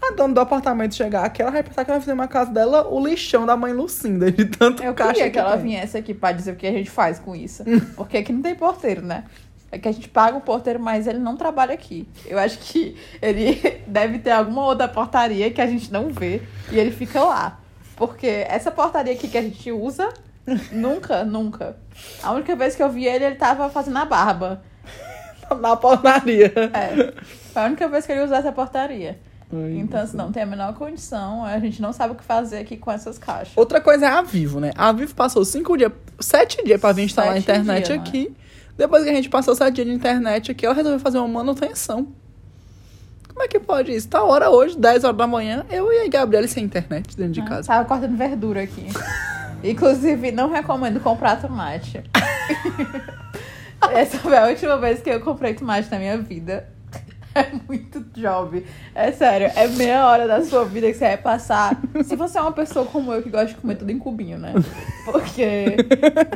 A 0.00 0.12
dona 0.12 0.32
do 0.32 0.40
apartamento 0.40 0.94
chegar 0.94 1.24
aqui, 1.24 1.42
ela 1.42 1.50
vai 1.50 1.60
pensar 1.60 1.84
que 1.84 1.90
vai 1.90 1.98
fazer 1.98 2.12
uma 2.12 2.28
casa 2.28 2.52
dela 2.52 2.86
o 2.88 3.04
lixão 3.04 3.44
da 3.44 3.56
mãe 3.56 3.72
Lucinda, 3.72 4.30
de 4.30 4.44
tanto 4.44 4.80
Eu 4.80 4.94
caixa 4.94 5.14
queria 5.14 5.30
que 5.30 5.38
ela 5.40 5.56
tem. 5.56 5.70
viesse 5.70 5.96
aqui 5.98 6.14
pra 6.14 6.30
dizer 6.30 6.52
o 6.52 6.56
que 6.56 6.68
a 6.68 6.72
gente 6.72 6.88
faz 6.88 7.18
com 7.18 7.34
isso. 7.34 7.64
Porque 7.96 8.18
aqui 8.18 8.32
não 8.32 8.42
tem 8.42 8.54
porteiro, 8.54 9.02
né? 9.02 9.24
É 9.72 9.78
que 9.78 9.88
a 9.88 9.92
gente 9.92 10.08
paga 10.08 10.36
o 10.36 10.40
porteiro, 10.40 10.78
mas 10.78 11.08
ele 11.08 11.18
não 11.18 11.36
trabalha 11.36 11.74
aqui. 11.74 12.08
Eu 12.24 12.38
acho 12.38 12.58
que 12.58 12.94
ele 13.20 13.60
deve 13.88 14.20
ter 14.20 14.30
alguma 14.30 14.64
outra 14.64 14.86
portaria 14.86 15.50
que 15.50 15.60
a 15.60 15.66
gente 15.66 15.92
não 15.92 16.10
vê 16.10 16.42
e 16.70 16.78
ele 16.78 16.92
fica 16.92 17.20
lá. 17.24 17.58
Porque 17.96 18.28
essa 18.48 18.70
portaria 18.70 19.12
aqui 19.12 19.26
que 19.26 19.36
a 19.36 19.42
gente 19.42 19.72
usa, 19.72 20.08
nunca, 20.72 21.24
nunca. 21.24 21.76
A 22.22 22.32
única 22.32 22.54
vez 22.56 22.74
que 22.76 22.82
eu 22.82 22.88
vi 22.90 23.06
ele, 23.06 23.24
ele 23.24 23.34
tava 23.36 23.68
fazendo 23.70 23.96
a 23.98 24.04
barba. 24.04 24.62
Na 25.60 25.76
portaria. 25.76 26.52
É. 26.74 27.12
Foi 27.52 27.62
a 27.62 27.66
única 27.66 27.88
vez 27.88 28.04
que 28.04 28.12
ele 28.12 28.22
usou 28.22 28.36
essa 28.36 28.52
portaria. 28.52 29.18
Ai, 29.52 29.78
Então, 29.78 30.00
assim, 30.00 30.16
não 30.16 30.30
tem 30.30 30.42
a 30.42 30.46
menor 30.46 30.74
condição. 30.74 31.44
A 31.44 31.58
gente 31.58 31.80
não 31.80 31.92
sabe 31.92 32.12
o 32.12 32.16
que 32.16 32.24
fazer 32.24 32.58
aqui 32.58 32.76
com 32.76 32.90
essas 32.92 33.16
caixas. 33.18 33.52
Outra 33.56 33.80
coisa 33.80 34.04
é 34.06 34.08
a 34.08 34.20
Vivo, 34.20 34.60
né? 34.60 34.72
A 34.76 34.92
Vivo 34.92 35.14
passou 35.14 35.44
cinco 35.44 35.76
dias, 35.76 35.90
sete 36.20 36.62
dias 36.64 36.78
pra 36.80 36.92
vir 36.92 37.04
instalar 37.04 37.32
a 37.34 37.38
internet 37.38 37.88
né? 37.90 37.96
aqui. 37.96 38.34
Depois 38.76 39.02
que 39.04 39.10
a 39.10 39.14
gente 39.14 39.30
passou 39.30 39.54
sete 39.54 39.76
dias 39.76 39.86
de 39.86 39.94
internet 39.94 40.50
aqui, 40.52 40.66
ela 40.66 40.74
resolveu 40.74 41.00
fazer 41.00 41.18
uma 41.18 41.28
manutenção. 41.28 42.08
Como 43.26 43.42
é 43.42 43.48
que 43.48 43.58
pode 43.58 43.94
isso? 43.94 44.08
Tá 44.08 44.22
hora 44.22 44.50
hoje, 44.50 44.76
10 44.76 45.04
horas 45.04 45.16
da 45.16 45.26
manhã, 45.26 45.64
eu 45.70 45.92
e 45.92 46.04
a 46.04 46.08
Gabriela 46.08 46.46
sem 46.48 46.64
internet 46.64 47.16
dentro 47.16 47.32
de 47.34 47.40
Ah, 47.40 47.44
casa. 47.44 47.68
Tava 47.68 47.84
cortando 47.84 48.16
verdura 48.16 48.62
aqui. 48.62 48.86
Inclusive, 49.62 50.32
não 50.32 50.50
recomendo 50.50 51.00
comprar 51.00 51.40
tomate. 51.40 52.02
Essa 53.92 54.18
foi 54.18 54.36
a 54.36 54.46
última 54.46 54.76
vez 54.78 55.00
que 55.00 55.10
eu 55.10 55.20
comprei 55.20 55.54
tomate 55.54 55.90
na 55.90 55.98
minha 55.98 56.18
vida. 56.18 56.68
É 57.34 57.52
muito 57.68 58.00
job. 58.18 58.64
É 58.94 59.12
sério, 59.12 59.50
é 59.54 59.68
meia 59.68 60.06
hora 60.06 60.26
da 60.26 60.42
sua 60.44 60.64
vida 60.64 60.88
que 60.88 60.94
você 60.94 61.06
vai 61.06 61.16
passar. 61.16 61.78
Se 62.02 62.16
você 62.16 62.38
é 62.38 62.40
uma 62.40 62.52
pessoa 62.52 62.84
como 62.86 63.12
eu 63.12 63.22
que 63.22 63.30
gosta 63.30 63.46
de 63.48 63.54
comer 63.54 63.76
tudo 63.76 63.92
em 63.92 63.98
cubinho, 63.98 64.38
né? 64.38 64.54
Porque 65.04 65.76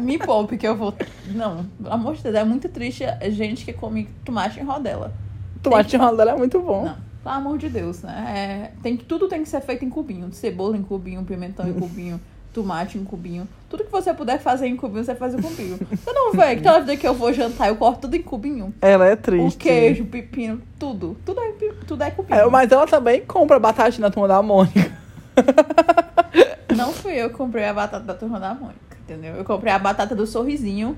me 0.00 0.18
poupe 0.18 0.56
que 0.56 0.68
eu 0.68 0.76
vou. 0.76 0.94
Não, 1.26 1.64
pelo 1.64 1.92
amor 1.92 2.14
de 2.14 2.22
Deus, 2.22 2.34
é 2.36 2.44
muito 2.44 2.68
triste 2.68 3.04
a 3.04 3.28
gente 3.30 3.64
que 3.64 3.72
come 3.72 4.08
tomate 4.24 4.60
em 4.60 4.64
rodela. 4.64 5.12
Tomate 5.60 5.90
de 5.90 5.96
rodela 5.96 6.32
é 6.32 6.36
muito 6.36 6.60
bom. 6.60 6.84
Não, 6.84 6.96
pelo 7.22 7.34
amor 7.34 7.58
de 7.58 7.68
Deus, 7.68 8.02
né? 8.02 8.70
É, 8.76 8.82
tem, 8.82 8.96
tudo 8.96 9.28
tem 9.28 9.42
que 9.42 9.48
ser 9.48 9.60
feito 9.60 9.84
em 9.84 9.90
cubinho. 9.90 10.32
Cebola 10.32 10.76
em 10.76 10.82
cubinho, 10.82 11.24
pimentão 11.24 11.68
em 11.68 11.72
cubinho, 11.72 12.20
tomate 12.52 12.98
em 12.98 13.04
cubinho. 13.04 13.48
Tudo 13.68 13.84
que 13.84 13.90
você 13.90 14.12
puder 14.12 14.38
fazer 14.38 14.66
em 14.66 14.76
cubinho, 14.76 15.04
você 15.04 15.14
faz 15.14 15.34
em 15.34 15.40
cubinho. 15.40 15.78
Você 15.90 16.12
não 16.12 16.32
vê 16.32 16.56
que 16.56 16.62
toda 16.62 16.80
vida 16.80 16.96
que 16.96 17.06
eu 17.08 17.14
vou 17.14 17.32
jantar, 17.32 17.68
eu 17.68 17.76
corto 17.76 18.02
tudo 18.02 18.14
em 18.16 18.22
cubinho. 18.22 18.74
Ela 18.80 19.06
é 19.06 19.14
O 19.14 19.16
triste. 19.16 19.56
queijo, 19.58 20.04
o 20.04 20.06
pepino, 20.06 20.60
tudo. 20.78 21.16
Tudo 21.24 21.40
é, 21.40 21.52
tudo 21.86 22.02
é 22.04 22.10
cubinho. 22.10 22.38
É, 22.38 22.46
mas 22.48 22.70
ela 22.70 22.86
também 22.86 23.22
compra 23.22 23.58
batata 23.58 23.98
na 24.00 24.10
turma 24.10 24.28
da 24.28 24.42
Mônica. 24.42 24.92
Não 26.76 26.92
fui 26.92 27.12
eu 27.14 27.30
que 27.30 27.36
comprei 27.36 27.64
a 27.64 27.74
batata 27.74 28.04
da 28.04 28.14
turma 28.14 28.38
da 28.40 28.54
Mônica, 28.54 28.96
entendeu? 29.02 29.34
Eu 29.34 29.44
comprei 29.44 29.72
a 29.72 29.78
batata 29.78 30.14
do 30.14 30.26
sorrisinho. 30.26 30.96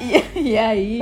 E, 0.00 0.38
e 0.50 0.58
aí 0.58 1.00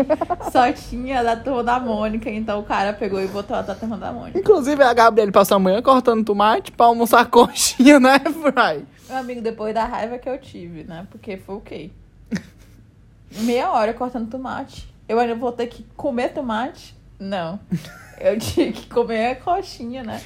só 0.52 0.70
tinha 0.72 1.22
da 1.22 1.36
turma 1.36 1.64
da 1.64 1.80
Mônica. 1.80 2.30
Então 2.30 2.60
o 2.60 2.62
cara 2.62 2.92
pegou 2.92 3.20
e 3.20 3.26
botou 3.26 3.56
a 3.56 3.62
da 3.62 3.74
turma 3.74 3.96
da 3.96 4.12
Mônica. 4.12 4.38
Inclusive, 4.38 4.82
a 4.82 4.92
Gabriela 4.94 5.32
passou 5.32 5.56
a 5.56 5.60
manhã 5.60 5.82
cortando 5.82 6.24
tomate 6.24 6.70
pra 6.72 6.86
almoçar 6.86 7.26
coxinha, 7.30 7.98
né, 7.98 8.18
Fry? 8.20 8.84
Meu 9.10 9.18
amigo, 9.18 9.42
depois 9.42 9.74
da 9.74 9.84
raiva 9.84 10.18
que 10.18 10.28
eu 10.28 10.38
tive, 10.38 10.84
né? 10.84 11.04
Porque 11.10 11.36
foi 11.36 11.56
o 11.56 11.60
quê? 11.60 11.90
Meia 13.42 13.72
hora 13.72 13.92
cortando 13.92 14.30
tomate. 14.30 14.88
Eu 15.08 15.18
ainda 15.18 15.34
vou 15.34 15.50
ter 15.50 15.66
que 15.66 15.82
comer 15.96 16.32
tomate? 16.32 16.94
Não. 17.18 17.58
Eu 18.20 18.38
tinha 18.38 18.70
que 18.70 18.86
comer 18.86 19.32
a 19.32 19.34
coxinha, 19.34 20.04
né? 20.04 20.22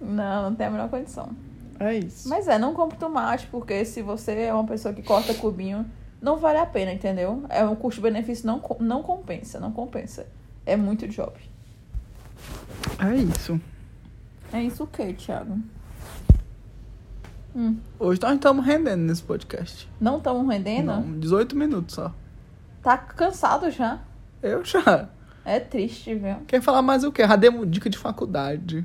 Não, 0.00 0.50
não 0.50 0.56
tem 0.56 0.66
a 0.66 0.70
menor 0.70 0.88
condição. 0.88 1.30
É 1.78 1.98
isso. 1.98 2.28
Mas 2.28 2.48
é, 2.48 2.58
não 2.58 2.74
compre 2.74 2.98
tomate, 2.98 3.46
porque 3.46 3.84
se 3.84 4.02
você 4.02 4.32
é 4.32 4.52
uma 4.52 4.64
pessoa 4.64 4.92
que 4.92 5.02
corta 5.02 5.32
cubinho, 5.34 5.86
não 6.20 6.36
vale 6.36 6.58
a 6.58 6.66
pena, 6.66 6.92
entendeu? 6.92 7.44
É 7.48 7.64
um 7.64 7.76
custo-benefício, 7.76 8.44
não, 8.44 8.60
não 8.80 9.04
compensa, 9.04 9.60
não 9.60 9.70
compensa. 9.70 10.26
É 10.64 10.76
muito 10.76 11.06
job. 11.06 11.32
É 12.98 13.14
isso. 13.14 13.60
É 14.52 14.62
isso 14.62 14.82
o 14.82 14.86
quê, 14.88 15.12
Thiago? 15.12 15.58
Hum, 17.56 17.78
Hoje 17.98 18.20
nós 18.20 18.34
estamos 18.34 18.66
rendendo 18.66 19.00
nesse 19.04 19.22
podcast. 19.22 19.88
não 19.98 20.18
estamos 20.18 20.46
rendendo? 20.46 20.88
Não, 20.88 21.18
18 21.18 21.56
minutos 21.56 21.94
só. 21.94 22.12
Tá 22.82 22.98
cansado 22.98 23.70
já? 23.70 24.00
Eu 24.42 24.62
já. 24.62 25.08
É 25.42 25.58
triste, 25.58 26.14
viu? 26.14 26.36
Quer 26.46 26.60
falar 26.60 26.82
mais 26.82 27.02
o 27.02 27.10
quê? 27.10 27.26
Já 27.26 27.34
demos 27.34 27.70
dica 27.70 27.88
de 27.88 27.96
faculdade. 27.96 28.84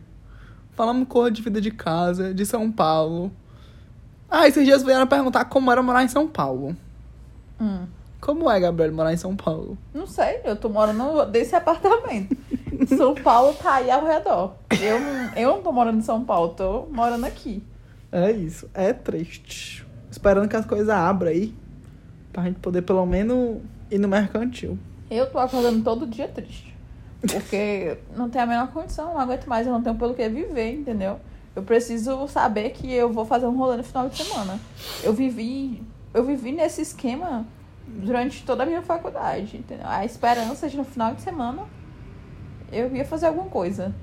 Falamos 0.71 1.05
cor 1.09 1.29
de 1.29 1.41
vida 1.41 1.59
de 1.59 1.69
casa, 1.69 2.33
de 2.33 2.45
São 2.45 2.71
Paulo. 2.71 3.29
Ah, 4.29 4.47
esses 4.47 4.65
dias 4.65 4.83
vieram 4.83 5.05
perguntar 5.05 5.43
como 5.45 5.69
era 5.69 5.83
morar 5.83 6.05
em 6.05 6.07
São 6.07 6.25
Paulo. 6.25 6.73
Hum. 7.59 7.85
Como 8.21 8.49
é, 8.49 8.57
Gabriel, 8.57 8.93
morar 8.93 9.11
em 9.11 9.17
São 9.17 9.35
Paulo? 9.35 9.77
Não 9.93 10.07
sei, 10.07 10.39
eu 10.45 10.55
tô 10.55 10.69
morando 10.69 11.25
nesse 11.25 11.53
apartamento. 11.57 12.37
São 12.95 13.15
Paulo 13.15 13.53
tá 13.53 13.73
aí 13.75 13.91
ao 13.91 14.05
redor. 14.05 14.53
Eu 14.79 14.97
eu 15.35 15.55
não 15.57 15.61
tô 15.61 15.73
morando 15.73 15.97
em 15.97 16.03
São 16.03 16.23
Paulo, 16.23 16.53
tô 16.53 16.85
morando 16.89 17.25
aqui. 17.25 17.61
É 18.11 18.31
isso. 18.31 18.69
É 18.73 18.91
triste. 18.91 19.85
Esperando 20.09 20.49
que 20.49 20.55
as 20.55 20.65
coisas 20.65 20.89
abram 20.89 21.29
aí. 21.29 21.53
Pra 22.33 22.43
gente 22.43 22.59
poder, 22.59 22.81
pelo 22.81 23.05
menos, 23.05 23.61
ir 23.89 23.97
no 23.97 24.07
mercantil. 24.07 24.77
Eu 25.09 25.29
tô 25.29 25.37
acordando 25.37 25.83
todo 25.83 26.07
dia 26.07 26.27
triste. 26.27 26.75
Porque 27.21 27.97
não 28.15 28.29
tem 28.29 28.41
a 28.41 28.45
menor 28.45 28.67
condição, 28.71 29.13
não 29.13 29.19
aguento 29.19 29.45
mais, 29.45 29.67
eu 29.67 29.73
não 29.73 29.81
tenho 29.81 29.95
pelo 29.95 30.13
que 30.13 30.27
viver, 30.27 30.73
entendeu? 30.73 31.19
Eu 31.55 31.63
preciso 31.63 32.27
saber 32.27 32.71
que 32.71 32.91
eu 32.91 33.11
vou 33.11 33.25
fazer 33.25 33.45
um 33.45 33.57
rolê 33.57 33.77
no 33.77 33.83
final 33.83 34.07
de 34.07 34.23
semana. 34.23 34.59
Eu 35.03 35.13
vivi, 35.13 35.83
eu 36.13 36.23
vivi 36.23 36.51
nesse 36.51 36.81
esquema 36.81 37.45
durante 37.85 38.43
toda 38.45 38.63
a 38.63 38.65
minha 38.65 38.81
faculdade, 38.81 39.57
entendeu? 39.57 39.85
A 39.87 40.05
esperança 40.05 40.69
de 40.69 40.77
no 40.77 40.85
final 40.85 41.13
de 41.13 41.21
semana 41.21 41.63
eu 42.71 42.95
ia 42.95 43.03
fazer 43.03 43.27
alguma 43.27 43.49
coisa. 43.49 43.93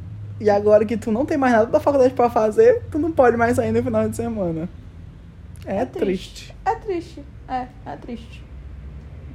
E 0.40 0.48
agora 0.48 0.84
que 0.84 0.96
tu 0.96 1.10
não 1.10 1.26
tem 1.26 1.36
mais 1.36 1.52
nada 1.52 1.66
da 1.66 1.80
faculdade 1.80 2.14
pra 2.14 2.30
fazer, 2.30 2.82
tu 2.90 2.98
não 2.98 3.10
pode 3.10 3.36
mais 3.36 3.56
sair 3.56 3.72
no 3.72 3.82
final 3.82 4.08
de 4.08 4.14
semana. 4.16 4.68
É, 5.66 5.78
É 5.78 5.84
triste. 5.84 6.54
triste. 6.54 6.56
É 6.64 6.74
triste. 6.76 7.24
É, 7.48 7.66
é 7.86 7.96
triste. 7.96 8.44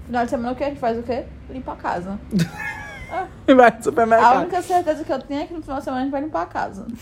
Final 0.06 0.24
de 0.24 0.30
semana 0.30 0.52
o 0.52 0.56
que 0.56 0.64
a 0.64 0.68
gente 0.70 0.80
faz 0.80 0.98
o 0.98 1.04
quê? 1.04 1.24
Limpa 1.50 1.74
a 1.74 1.76
casa. 1.76 2.20
Vai 3.46 3.56
no 3.56 3.78
A 3.78 3.82
supermercado. 3.82 4.42
única 4.42 4.62
certeza 4.62 5.04
que 5.04 5.12
eu 5.14 5.20
tenho 5.20 5.42
é 5.42 5.46
que 5.46 5.54
no 5.54 5.62
final 5.62 5.78
de 5.78 5.84
semana 5.84 6.02
a 6.02 6.04
gente 6.06 6.12
vai 6.12 6.22
limpar 6.22 6.42
a 6.44 6.46
casa. 6.48 6.88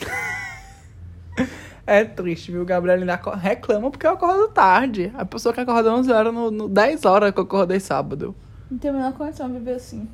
É 1.88 2.04
triste, 2.06 2.52
viu? 2.52 2.62
O 2.62 2.66
Gabriel 2.66 3.00
ainda 3.00 3.16
reclama 3.36 3.90
porque 3.90 4.06
eu 4.06 4.12
acordo 4.12 4.48
tarde. 4.50 5.12
A 5.18 5.26
pessoa 5.26 5.52
que 5.54 5.60
acorda 5.60 5.92
11 5.92 6.12
horas, 6.12 6.34
no, 6.34 6.52
no 6.52 6.70
10 6.70 7.06
horas 7.06 7.32
que 7.34 7.40
eu 7.40 7.44
acordei 7.44 7.80
sábado. 7.80 8.36
Não 8.70 8.78
tenho 8.78 8.94
a 8.94 8.98
menor 8.98 9.14
condição 9.14 9.48
de 9.48 9.58
viver 9.58 9.76
assim. 9.76 10.08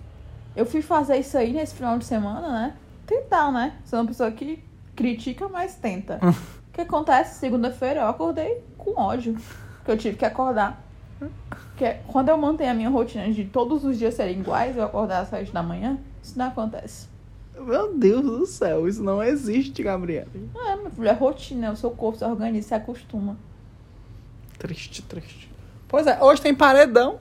Eu 0.56 0.65
fui 0.65 0.82
fazer 0.82 1.17
isso 1.17 1.38
aí 1.38 1.52
nesse 1.52 1.76
final 1.76 1.97
de 2.00 2.06
semana, 2.06 2.50
né? 2.52 2.73
Tentar, 3.07 3.51
né? 3.51 3.73
Sou 3.85 3.99
uma 3.99 4.05
pessoa 4.05 4.29
que 4.29 4.63
critica, 4.95 5.47
mas 5.47 5.75
tenta. 5.75 6.19
o 6.69 6.71
que 6.73 6.81
acontece? 6.81 7.39
Segunda-feira 7.39 8.01
eu 8.01 8.07
acordei 8.07 8.61
com 8.77 8.99
ódio. 8.99 9.35
Que 9.83 9.91
eu 9.91 9.97
tive 9.97 10.17
que 10.17 10.25
acordar. 10.25 10.83
Porque 11.17 11.95
quando 12.07 12.29
eu 12.29 12.37
mantenho 12.37 12.71
a 12.71 12.73
minha 12.73 12.89
rotina 12.89 13.31
de 13.31 13.45
todos 13.45 13.85
os 13.85 13.97
dias 13.97 14.13
serem 14.13 14.41
iguais, 14.41 14.75
eu 14.75 14.83
acordar 14.83 15.21
às 15.21 15.29
7 15.29 15.51
da 15.51 15.63
manhã, 15.63 15.97
isso 16.21 16.37
não 16.37 16.47
acontece. 16.47 17.07
Meu 17.59 17.95
Deus 17.95 18.23
do 18.23 18.45
céu, 18.45 18.87
isso 18.87 19.01
não 19.01 19.23
existe, 19.23 19.81
Gabriela. 19.81 20.27
É, 20.67 20.75
meu 20.75 20.91
filho, 20.91 21.07
é 21.07 21.13
rotina, 21.13 21.71
o 21.71 21.75
seu 21.75 21.89
corpo 21.89 22.19
se 22.19 22.25
organiza, 22.25 22.67
se 22.67 22.73
acostuma. 22.75 23.35
Triste, 24.59 25.01
triste. 25.01 25.49
Pois 25.87 26.05
é, 26.05 26.21
hoje 26.21 26.41
tem 26.41 26.53
paredão. 26.53 27.17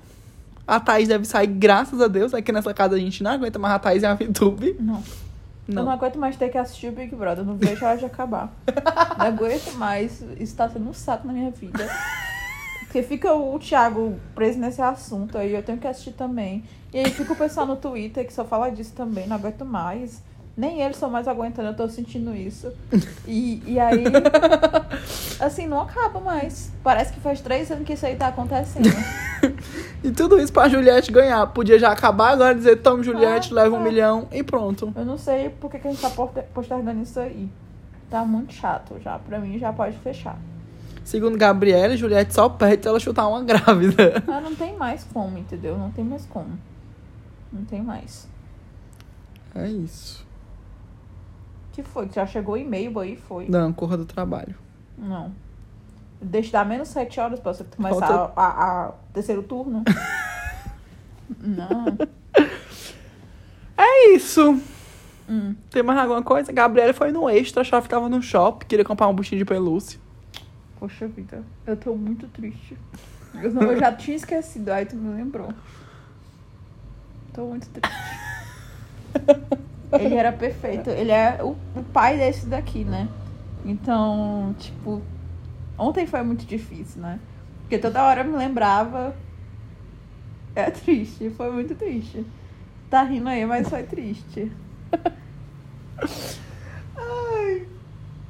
A 0.67 0.81
Thaís 0.81 1.07
deve 1.07 1.25
sair, 1.25 1.47
graças 1.47 2.01
a 2.01 2.09
Deus. 2.09 2.35
Aqui 2.35 2.51
nessa 2.51 2.75
casa 2.75 2.97
a 2.97 2.99
gente 2.99 3.23
não 3.23 3.31
aguenta 3.31 3.59
mais 3.59 3.75
a 3.75 3.79
Thaís 3.79 4.03
e 4.03 4.07
a 4.07 4.15
VTube. 4.15 4.77
Não. 4.81 5.03
Eu 5.69 5.75
não 5.75 5.85
Não. 5.87 5.93
aguento 5.93 6.17
mais 6.19 6.37
ter 6.37 6.49
que 6.49 6.57
assistir 6.59 6.89
o 6.89 6.93
Big 6.93 7.15
Brother. 7.15 7.45
Não 7.45 7.57
vejo 7.57 7.85
a 7.85 7.89
hora 7.91 7.99
de 7.99 8.05
acabar. 8.05 8.53
não 9.19 9.27
aguento 9.27 9.73
mais. 9.75 10.23
Isso 10.39 10.55
tá 10.57 10.69
sendo 10.69 10.89
um 10.89 10.93
saco 10.95 11.27
na 11.27 11.33
minha 11.33 11.51
vida. 11.51 11.89
Porque 12.81 13.03
fica 13.03 13.35
o 13.35 13.59
Thiago 13.59 14.17
preso 14.35 14.59
nesse 14.59 14.81
assunto 14.81 15.37
aí, 15.37 15.53
eu 15.53 15.63
tenho 15.63 15.77
que 15.79 15.87
assistir 15.87 16.13
também. 16.13 16.63
E 16.95 16.99
aí 16.99 17.11
fica 17.11 17.33
o 17.33 17.37
pessoal 17.37 17.67
no 17.67 17.77
Twitter 17.77 18.25
que 18.27 18.33
só 18.33 18.45
fala 18.45 18.71
disso 18.71 18.93
também, 18.95 19.27
não 19.27 19.37
aguento 19.37 19.65
mais. 19.65 20.23
Nem 20.57 20.81
eles 20.81 20.97
estão 20.97 21.11
mais 21.11 21.29
aguentando, 21.29 21.69
eu 21.69 21.77
tô 21.77 21.87
sentindo 21.89 22.35
isso. 22.35 22.73
E, 23.27 23.63
e 23.67 23.79
aí, 23.79 24.05
assim, 25.39 25.67
não 25.67 25.83
acaba 25.83 26.19
mais. 26.21 26.71
Parece 26.83 27.13
que 27.13 27.21
faz 27.21 27.43
três 27.43 27.71
anos 27.71 27.85
que 27.85 27.93
isso 27.93 28.07
aí 28.07 28.17
tá 28.17 28.29
acontecendo. 28.29 28.89
E 30.05 30.11
tudo 30.11 30.39
isso 30.39 30.53
pra 30.53 30.69
Juliette 30.69 31.11
ganhar. 31.11 31.47
Podia 31.49 31.79
já 31.79 31.91
acabar 31.91 32.31
agora 32.33 32.53
e 32.53 32.57
dizer, 32.57 32.77
tome 32.77 33.03
Juliette, 33.03 33.51
Ah, 33.53 33.57
leva 33.63 33.75
um 33.77 33.81
ah. 33.81 33.83
milhão 33.83 34.29
e 34.33 34.43
pronto. 34.43 34.93
Eu 34.95 35.05
não 35.05 35.19
sei 35.19 35.49
por 35.51 35.71
que, 35.71 35.79
que 35.79 35.89
a 35.89 35.91
gente 35.91 36.01
tá 36.01 36.11
poster- 36.11 36.45
postergando 36.55 37.03
isso 37.03 37.19
aí. 37.19 37.49
Tá 38.11 38.25
muito 38.25 38.53
chato 38.53 38.97
já. 39.01 39.19
Pra 39.19 39.39
mim 39.41 39.59
já 39.59 39.73
pode 39.73 39.97
fechar. 39.99 40.39
Segundo 41.03 41.37
Gabriela, 41.39 41.97
Juliette 41.97 42.35
só 42.35 42.49
perde 42.49 42.83
se 42.83 42.89
ela 42.89 43.01
chutar 43.01 43.27
uma 43.29 43.43
grávida. 43.43 44.23
Ah, 44.29 44.41
não 44.41 44.55
tem 44.55 44.77
mais 44.77 45.05
como, 45.05 45.39
entendeu? 45.39 45.77
Não 45.79 45.91
tem 45.91 46.05
mais 46.05 46.25
como. 46.27 46.59
Não 47.53 47.65
tem 47.65 47.83
mais. 47.83 48.29
É 49.55 49.69
isso. 49.69 50.25
que 51.73 51.83
foi? 51.83 52.09
Já 52.13 52.27
chegou 52.27 52.55
o 52.55 52.59
e-mail 52.59 52.99
aí, 52.99 53.17
foi? 53.17 53.49
Não, 53.49 53.73
corra 53.73 53.97
do 53.97 54.05
trabalho. 54.05 54.55
Não. 54.99 55.33
Deixa 56.21 56.53
dar 56.53 56.65
menos 56.67 56.89
sete 56.89 57.21
horas 57.21 57.39
pra 57.41 57.53
você 57.53 57.65
começar 57.65 58.07
Falta- 58.07 58.33
a, 58.41 58.45
a- 58.47 58.87
a 58.89 58.93
terceiro 59.13 59.43
turno. 59.43 59.83
não. 61.41 61.97
É 63.77 64.11
isso. 64.15 64.61
Hum. 65.29 65.55
Tem 65.71 65.83
mais 65.83 65.99
alguma 65.99 66.23
coisa? 66.23 66.53
Gabriela 66.53 66.95
foi 66.95 67.11
no 67.13 67.29
extra, 67.29 67.61
achava 67.63 67.83
que 67.83 67.89
tava 67.89 68.09
no 68.09 68.23
shopping, 68.23 68.67
queria 68.67 68.85
comprar 68.85 69.09
um 69.09 69.15
buchinho 69.15 69.39
de 69.41 69.45
pelúcia. 69.45 69.99
Poxa 70.79 71.07
vida, 71.09 71.43
eu 71.67 71.77
tô 71.77 71.95
muito 71.95 72.27
triste. 72.29 72.77
Eu, 73.35 73.53
não- 73.53 73.63
eu 73.63 73.79
já 73.79 73.93
tinha 73.97 74.17
esquecido, 74.17 74.71
aí 74.71 74.87
tu 74.87 74.97
me 74.97 75.15
lembrou. 75.15 75.49
Tô 77.33 77.45
muito 77.47 77.69
triste. 77.69 77.97
Ele 79.93 80.15
era 80.15 80.33
perfeito. 80.33 80.91
Ele 80.91 81.11
é 81.13 81.39
o, 81.43 81.57
o 81.75 81.83
pai 81.93 82.17
desse 82.17 82.47
daqui, 82.47 82.85
né? 82.85 83.09
Então, 83.65 84.55
tipo, 84.59 85.03
ontem 85.79 86.07
foi 86.07 86.23
muito 86.23 86.45
difícil, 86.45 87.01
né? 87.01 87.19
Porque 87.61 87.79
toda 87.79 88.03
hora 88.05 88.21
eu 88.23 88.25
me 88.25 88.37
lembrava. 88.37 89.15
É 90.55 90.71
triste, 90.71 91.31
foi 91.31 91.51
muito 91.51 91.75
triste. 91.75 92.25
Tá 92.89 93.03
rindo 93.03 93.29
aí, 93.29 93.45
mas 93.45 93.69
foi 93.69 93.83
triste. 93.83 94.51
Ai. 96.97 97.69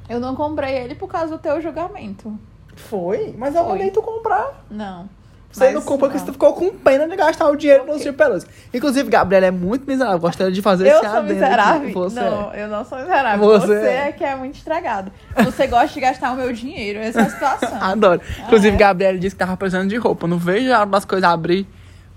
Eu 0.09 0.19
não 0.19 0.35
comprei 0.35 0.75
ele 0.77 0.95
por 0.95 1.07
causa 1.07 1.37
do 1.37 1.41
teu 1.41 1.61
julgamento. 1.61 2.37
Foi? 2.75 3.33
Mas 3.37 3.55
eu 3.55 3.63
Foi. 3.63 3.73
mandei 3.73 3.91
tu 3.91 4.01
comprar. 4.01 4.65
Não. 4.69 5.09
Você 5.57 5.65
Mas 5.65 5.73
não 5.73 5.81
comprou 5.81 6.09
porque 6.11 6.23
você 6.23 6.31
ficou 6.31 6.53
com 6.53 6.69
pena 6.69 7.07
de 7.07 7.15
gastar 7.15 7.49
o 7.49 7.55
dinheiro 7.55 7.79
no 7.83 7.89
Ok. 7.89 7.97
buchinho 7.97 8.11
de 8.11 8.17
pelúcia. 8.17 8.49
Inclusive, 8.71 9.09
Gabriela 9.09 9.47
é 9.47 9.51
muito 9.51 9.87
miserável, 9.87 10.19
gostaria 10.19 10.53
de 10.53 10.61
fazer 10.61 10.87
Eu 10.87 10.97
esse 10.97 11.05
adendo 11.07 11.33
miserável? 11.33 11.93
Você 11.93 12.19
não, 12.19 12.53
é. 12.53 12.63
eu 12.63 12.67
não 12.67 12.85
sou 12.85 12.99
miserável. 12.99 13.45
Você 13.45 13.67
Você, 13.67 13.87
é. 13.87 14.07
é 14.07 14.11
que 14.11 14.23
é 14.23 14.35
muito 14.35 14.55
estragado. 14.55 15.11
Você 15.43 15.65
gosta 15.65 15.87
de 15.87 15.99
gastar 15.99 16.33
o 16.33 16.35
meu 16.35 16.53
dinheiro. 16.53 16.99
Essa 16.99 17.21
é 17.21 17.23
a 17.23 17.29
situação. 17.31 17.77
Adoro. 17.81 18.21
Inclusive, 18.45 18.75
é? 18.75 18.77
Gabriela 18.77 19.17
disse 19.17 19.35
que 19.35 19.39
tava 19.39 19.57
precisando 19.57 19.89
de 19.89 19.95
roupa. 19.97 20.27
Não 20.27 20.37
vejo 20.37 20.71
a 20.71 20.81
hora 20.81 20.89
das 20.89 21.05
coisas 21.05 21.27
abrir 21.27 21.67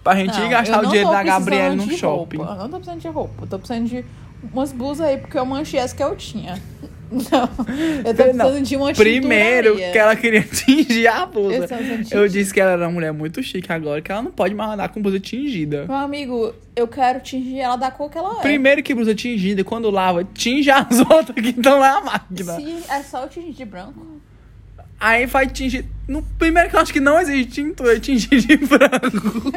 pra 0.05 0.15
gente 0.17 0.37
ir 0.37 0.43
Não, 0.43 0.49
gastar 0.51 0.83
eu 0.83 0.89
o 0.89 0.91
dinheiro 0.91 1.11
da 1.11 1.23
Gabriela 1.23 1.75
no 1.77 1.91
shopping. 1.91 2.41
Eu 2.41 2.45
não 2.45 2.69
tô 2.69 2.77
precisando 2.77 3.01
de 3.01 3.09
roupa. 3.09 3.35
Eu 3.43 3.47
tô 3.47 3.59
precisando 3.59 3.89
de 3.89 4.05
umas 4.53 4.71
blusas 4.73 5.07
aí, 5.07 5.17
porque 5.17 5.39
eu 5.39 5.47
manchei 5.47 5.81
as 5.81 5.95
que 5.95 6.03
eu 6.03 6.15
tinha. 6.15 6.59
Não. 7.31 7.49
Eu 8.05 8.15
tô 8.15 8.25
Não, 8.25 8.47
precisando 8.47 8.63
de 8.63 8.77
uma 8.77 8.93
Primeiro 8.95 9.77
que 9.77 9.99
ela 9.99 10.15
queria 10.15 10.43
tingir 10.47 11.09
a 11.09 11.27
blusa. 11.27 11.57
Eu 11.57 11.69
sentido. 11.69 12.15
Eu 12.15 12.29
disse 12.29 12.55
que 12.55 12.61
ela 12.61 12.73
era 12.73 12.87
uma 12.87 12.93
mulher 12.93 13.13
muito 13.13 13.43
chique 13.43 13.71
agora, 13.73 14.01
que 14.01 14.13
ela 14.13 14.23
não 14.23 14.31
pode 14.31 14.55
mais 14.55 14.73
andar 14.73 14.89
com 14.89 15.03
blusa 15.03 15.19
tingida. 15.19 15.87
Meu 15.87 15.97
amigo, 15.97 16.55
eu 16.77 16.87
quero 16.87 17.21
tingir 17.21 17.59
ela 17.59 17.77
da 17.77 17.91
cor 17.91 18.09
que 18.09 18.17
ela 18.17 18.39
é. 18.39 18.43
Primeiro 18.43 18.83
que 18.83 18.95
blusa 18.95 19.15
tingida, 19.15 19.65
quando 19.65 19.91
lava, 19.91 20.25
tinge 20.25 20.71
as 20.71 21.01
outras 21.11 21.35
que 21.35 21.51
estão 21.51 21.81
na 21.81 22.01
máquina. 22.01 22.55
Se 22.55 22.85
é 22.89 23.03
só 23.03 23.23
eu 23.23 23.29
tingir 23.29 23.53
de 23.53 23.65
branco. 23.65 24.21
Aí 24.99 25.27
vai 25.27 25.47
tingir. 25.49 25.87
No 26.07 26.23
primeiro 26.23 26.69
que 26.69 26.77
eu 26.77 26.81
acho 26.81 26.93
que 26.93 27.01
não 27.01 27.19
existe 27.21 27.63
tintura, 27.63 27.97
é 27.97 28.01
tingir 28.01 28.41
de 28.41 28.57
branco. 28.57 29.53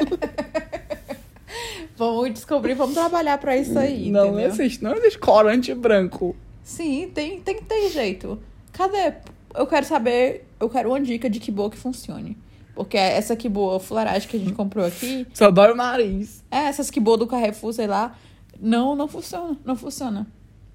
Vamos 1.95 2.33
descobrir, 2.33 2.73
vamos 2.73 2.95
trabalhar 2.95 3.37
pra 3.37 3.55
isso 3.55 3.77
aí, 3.77 4.09
não 4.09 4.29
entendeu? 4.29 4.47
existe, 4.47 4.83
não 4.83 4.95
existe 4.95 5.19
corante 5.19 5.73
branco. 5.75 6.35
Sim, 6.63 7.11
tem, 7.13 7.41
tem 7.41 7.55
que 7.55 7.65
ter 7.65 7.89
jeito. 7.89 8.39
Cadê? 8.71 9.13
Eu 9.53 9.67
quero 9.67 9.85
saber, 9.85 10.47
eu 10.59 10.69
quero 10.69 10.89
uma 10.89 10.99
dica 10.99 11.29
de 11.29 11.39
que 11.39 11.51
boa 11.51 11.69
que 11.69 11.77
funcione. 11.77 12.37
Porque 12.73 12.97
essa 12.97 13.35
que 13.35 13.47
boa 13.47 13.79
fularagem 13.79 14.27
que 14.27 14.37
a 14.37 14.39
gente 14.39 14.53
comprou 14.53 14.85
aqui, 14.85 15.27
Só 15.33 15.51
dói 15.51 15.71
o 15.71 15.75
nariz. 15.75 16.43
é, 16.49 16.65
essas 16.65 16.89
que 16.89 16.99
boa 16.99 17.17
do 17.17 17.27
Carrefour, 17.27 17.71
sei 17.73 17.85
lá, 17.85 18.17
não, 18.59 18.95
não 18.95 19.07
funciona, 19.07 19.55
não 19.63 19.75
funciona. 19.75 20.25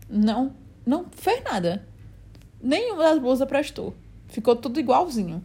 Não, 0.09 0.55
não 0.87 1.07
fez 1.11 1.43
nada. 1.43 1.85
Nenhuma 2.63 3.03
das 3.03 3.19
blusas 3.19 3.49
prestou. 3.49 3.95
Ficou 4.29 4.55
tudo 4.55 4.79
igualzinho. 4.79 5.43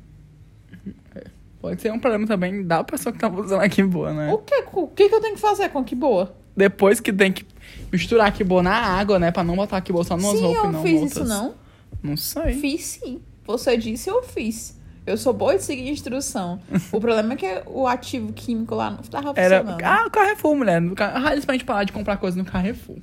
Pode 1.59 1.81
ser 1.81 1.93
um 1.93 1.99
problema 1.99 2.27
também 2.27 2.65
da 2.67 2.83
pessoa 2.83 3.13
que 3.13 3.19
tá 3.19 3.29
usando 3.29 3.61
a 3.61 3.69
que 3.69 3.81
boa, 3.81 4.11
né? 4.11 4.33
O 4.33 4.37
que, 4.39 4.63
o 4.73 4.87
que 4.87 5.07
que 5.07 5.15
eu 5.15 5.21
tenho 5.21 5.35
que 5.35 5.41
fazer 5.41 5.69
com 5.69 5.79
a 5.79 5.83
que 5.83 5.95
boa? 5.95 6.35
Depois 6.55 6.99
que 6.99 7.11
tem 7.11 7.31
que 7.31 7.45
misturar 7.91 8.31
boa 8.43 8.63
na 8.63 8.75
água, 8.75 9.19
né? 9.19 9.31
Pra 9.31 9.43
não 9.43 9.55
botar 9.55 9.81
boa 9.81 10.03
só 10.03 10.15
nas 10.15 10.25
sim, 10.25 10.41
roupas 10.41 10.63
eu 10.63 10.69
e 10.69 10.73
não 10.73 10.83
fiz 10.83 11.01
outras. 11.01 11.11
isso 11.11 11.25
não. 11.25 11.55
Não 12.01 12.17
sei. 12.17 12.53
Fiz 12.53 12.81
sim. 12.85 13.21
Você 13.45 13.77
disse, 13.77 14.09
eu 14.09 14.21
fiz. 14.23 14.77
Eu 15.05 15.17
sou 15.17 15.33
boa 15.33 15.55
de 15.57 15.63
seguir 15.63 15.89
instrução. 15.89 16.61
O 16.91 16.99
problema 16.99 17.33
é 17.33 17.35
que 17.35 17.61
o 17.65 17.85
ativo 17.87 18.31
químico 18.31 18.73
lá 18.73 18.89
não 18.89 18.99
tava 18.99 19.33
Era. 19.35 19.59
funcionando. 19.59 19.83
Ah, 19.83 20.05
o 20.07 20.11
Carrefour, 20.11 20.55
mulher. 20.55 20.81
Ah, 20.97 21.33
eles 21.33 21.43
pra 21.43 21.53
gente 21.53 21.65
parar 21.65 21.83
de 21.83 21.91
comprar 21.91 22.17
coisa 22.17 22.37
no 22.37 22.45
Carrefour. 22.45 22.97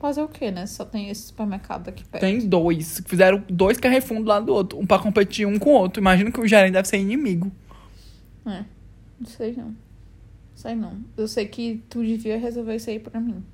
Fazer 0.00 0.22
o 0.22 0.28
quê, 0.28 0.50
né? 0.50 0.66
Só 0.66 0.84
tem 0.84 1.10
esse 1.10 1.22
supermercado 1.28 1.88
aqui 1.88 2.04
perto. 2.04 2.20
Tem 2.20 2.40
dois. 2.40 3.02
Fizeram 3.06 3.42
dois 3.48 3.78
Carrefour 3.78 4.18
do 4.18 4.24
lado 4.28 4.46
do 4.46 4.54
outro. 4.54 4.78
Um 4.78 4.86
pra 4.86 4.98
competir 4.98 5.46
um 5.46 5.58
com 5.58 5.70
o 5.70 5.74
outro. 5.74 6.00
Imagino 6.00 6.32
que 6.32 6.40
o 6.40 6.46
gerente 6.46 6.72
deve 6.72 6.88
ser 6.88 6.98
inimigo. 6.98 7.52
É. 8.46 8.64
Não 9.20 9.26
sei 9.26 9.54
não. 9.56 9.74
Sei 10.58 10.74
não. 10.74 10.94
Eu 11.16 11.28
sei 11.28 11.46
que 11.46 11.84
tu 11.88 12.02
devia 12.02 12.36
resolver 12.36 12.74
isso 12.74 12.90
aí 12.90 12.98
pra 12.98 13.20
mim. 13.20 13.44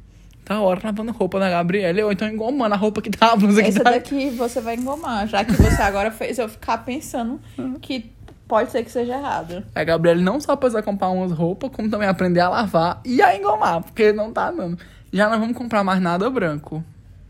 Tá 0.42 0.58
hora 0.58 0.80
lavando 0.82 1.12
roupa 1.12 1.38
da 1.38 1.50
Gabriela. 1.50 2.02
Ou 2.02 2.10
então 2.10 2.26
engomando 2.26 2.74
a 2.74 2.78
roupa 2.78 3.02
que 3.02 3.10
tá 3.10 3.32
a 3.32 3.36
blusa 3.36 3.62
que 3.62 3.68
Essa 3.68 3.84
tá. 3.84 3.90
daqui 3.90 4.30
você 4.30 4.58
vai 4.58 4.74
engomar, 4.74 5.28
já 5.28 5.44
que 5.44 5.52
você 5.52 5.82
agora 5.82 6.10
fez 6.10 6.38
eu 6.38 6.48
ficar 6.48 6.78
pensando 6.78 7.38
que 7.82 8.10
pode 8.48 8.70
ser 8.70 8.82
que 8.82 8.90
seja 8.90 9.18
errado. 9.18 9.62
A 9.74 9.84
Gabriela 9.84 10.22
não 10.22 10.40
só 10.40 10.56
precisa 10.56 10.82
comprar 10.82 11.10
umas 11.10 11.30
roupas, 11.30 11.70
como 11.72 11.90
também 11.90 12.08
aprender 12.08 12.40
a 12.40 12.48
lavar 12.48 13.02
e 13.04 13.20
a 13.20 13.36
engomar, 13.36 13.82
porque 13.82 14.10
não 14.10 14.32
tá 14.32 14.50
dando. 14.50 14.78
Já 15.12 15.28
não 15.28 15.38
vamos 15.38 15.58
comprar 15.58 15.84
mais 15.84 16.00
nada 16.00 16.30
branco. 16.30 16.82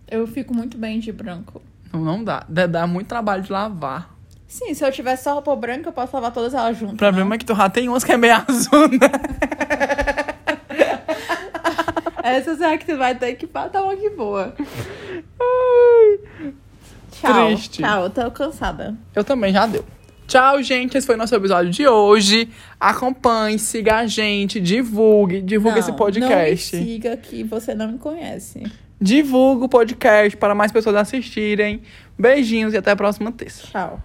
Eu 0.09 0.25
fico 0.29 0.55
muito 0.55 0.79
bem 0.79 1.01
de 1.01 1.11
branco. 1.11 1.61
Não, 1.93 2.01
não. 2.01 2.23
Dá 2.23 2.47
dá 2.49 2.87
muito 2.87 3.09
trabalho 3.09 3.43
de 3.43 3.51
lavar. 3.51 4.14
Sim, 4.55 4.73
se 4.73 4.85
eu 4.85 4.93
tivesse 4.93 5.25
só 5.25 5.33
roupa 5.33 5.57
branca, 5.57 5.89
eu 5.89 5.93
posso 5.93 6.15
lavar 6.15 6.31
todas 6.31 6.55
elas 6.55 6.79
juntas. 6.79 6.95
O 6.95 6.97
problema 6.97 7.35
é 7.35 7.39
que 7.39 7.45
tu 7.45 7.57
já 7.57 7.69
tem 7.69 7.89
umas 7.89 8.05
que 8.05 8.13
é 8.13 8.17
meio 8.17 8.37
azul, 8.37 8.87
né? 8.87 9.11
Essas 12.23 12.61
é 12.61 12.79
que 12.79 12.87
tu 12.87 12.97
vai 12.97 13.17
ter 13.17 13.35
que 13.35 13.49
dar 13.49 13.83
uma 13.83 13.97
que 13.97 14.11
boa. 14.11 14.55
Ai. 15.41 16.53
Tchau. 17.11 17.47
Triste. 17.49 17.83
Tchau, 17.83 18.05
eu 18.05 18.11
tô 18.11 18.31
cansada. 18.31 18.95
Eu 19.13 19.25
também 19.25 19.53
já 19.53 19.67
deu. 19.67 19.85
Tchau, 20.29 20.63
gente. 20.63 20.97
Esse 20.97 21.05
foi 21.05 21.17
nosso 21.17 21.35
episódio 21.35 21.73
de 21.73 21.89
hoje. 21.89 22.49
Acompanhe, 22.79 23.59
siga 23.59 23.97
a 23.97 24.07
gente, 24.07 24.61
divulgue, 24.61 25.43
divulgue 25.43 25.81
esse 25.81 25.93
podcast. 25.95 26.77
Não 26.77 26.85
me 26.85 26.93
siga 26.93 27.17
que 27.17 27.43
você 27.43 27.75
não 27.75 27.91
me 27.91 27.99
conhece. 27.99 28.63
Divulgue 29.01 29.65
o 29.65 29.69
podcast 29.69 30.37
para 30.37 30.55
mais 30.55 30.71
pessoas 30.71 30.95
assistirem. 30.95 31.83
Beijinhos 32.17 32.73
e 32.73 32.77
até 32.77 32.93
a 32.93 32.97
próxima 32.97 33.33
terça. 33.33 33.67
Tchau. 33.67 34.01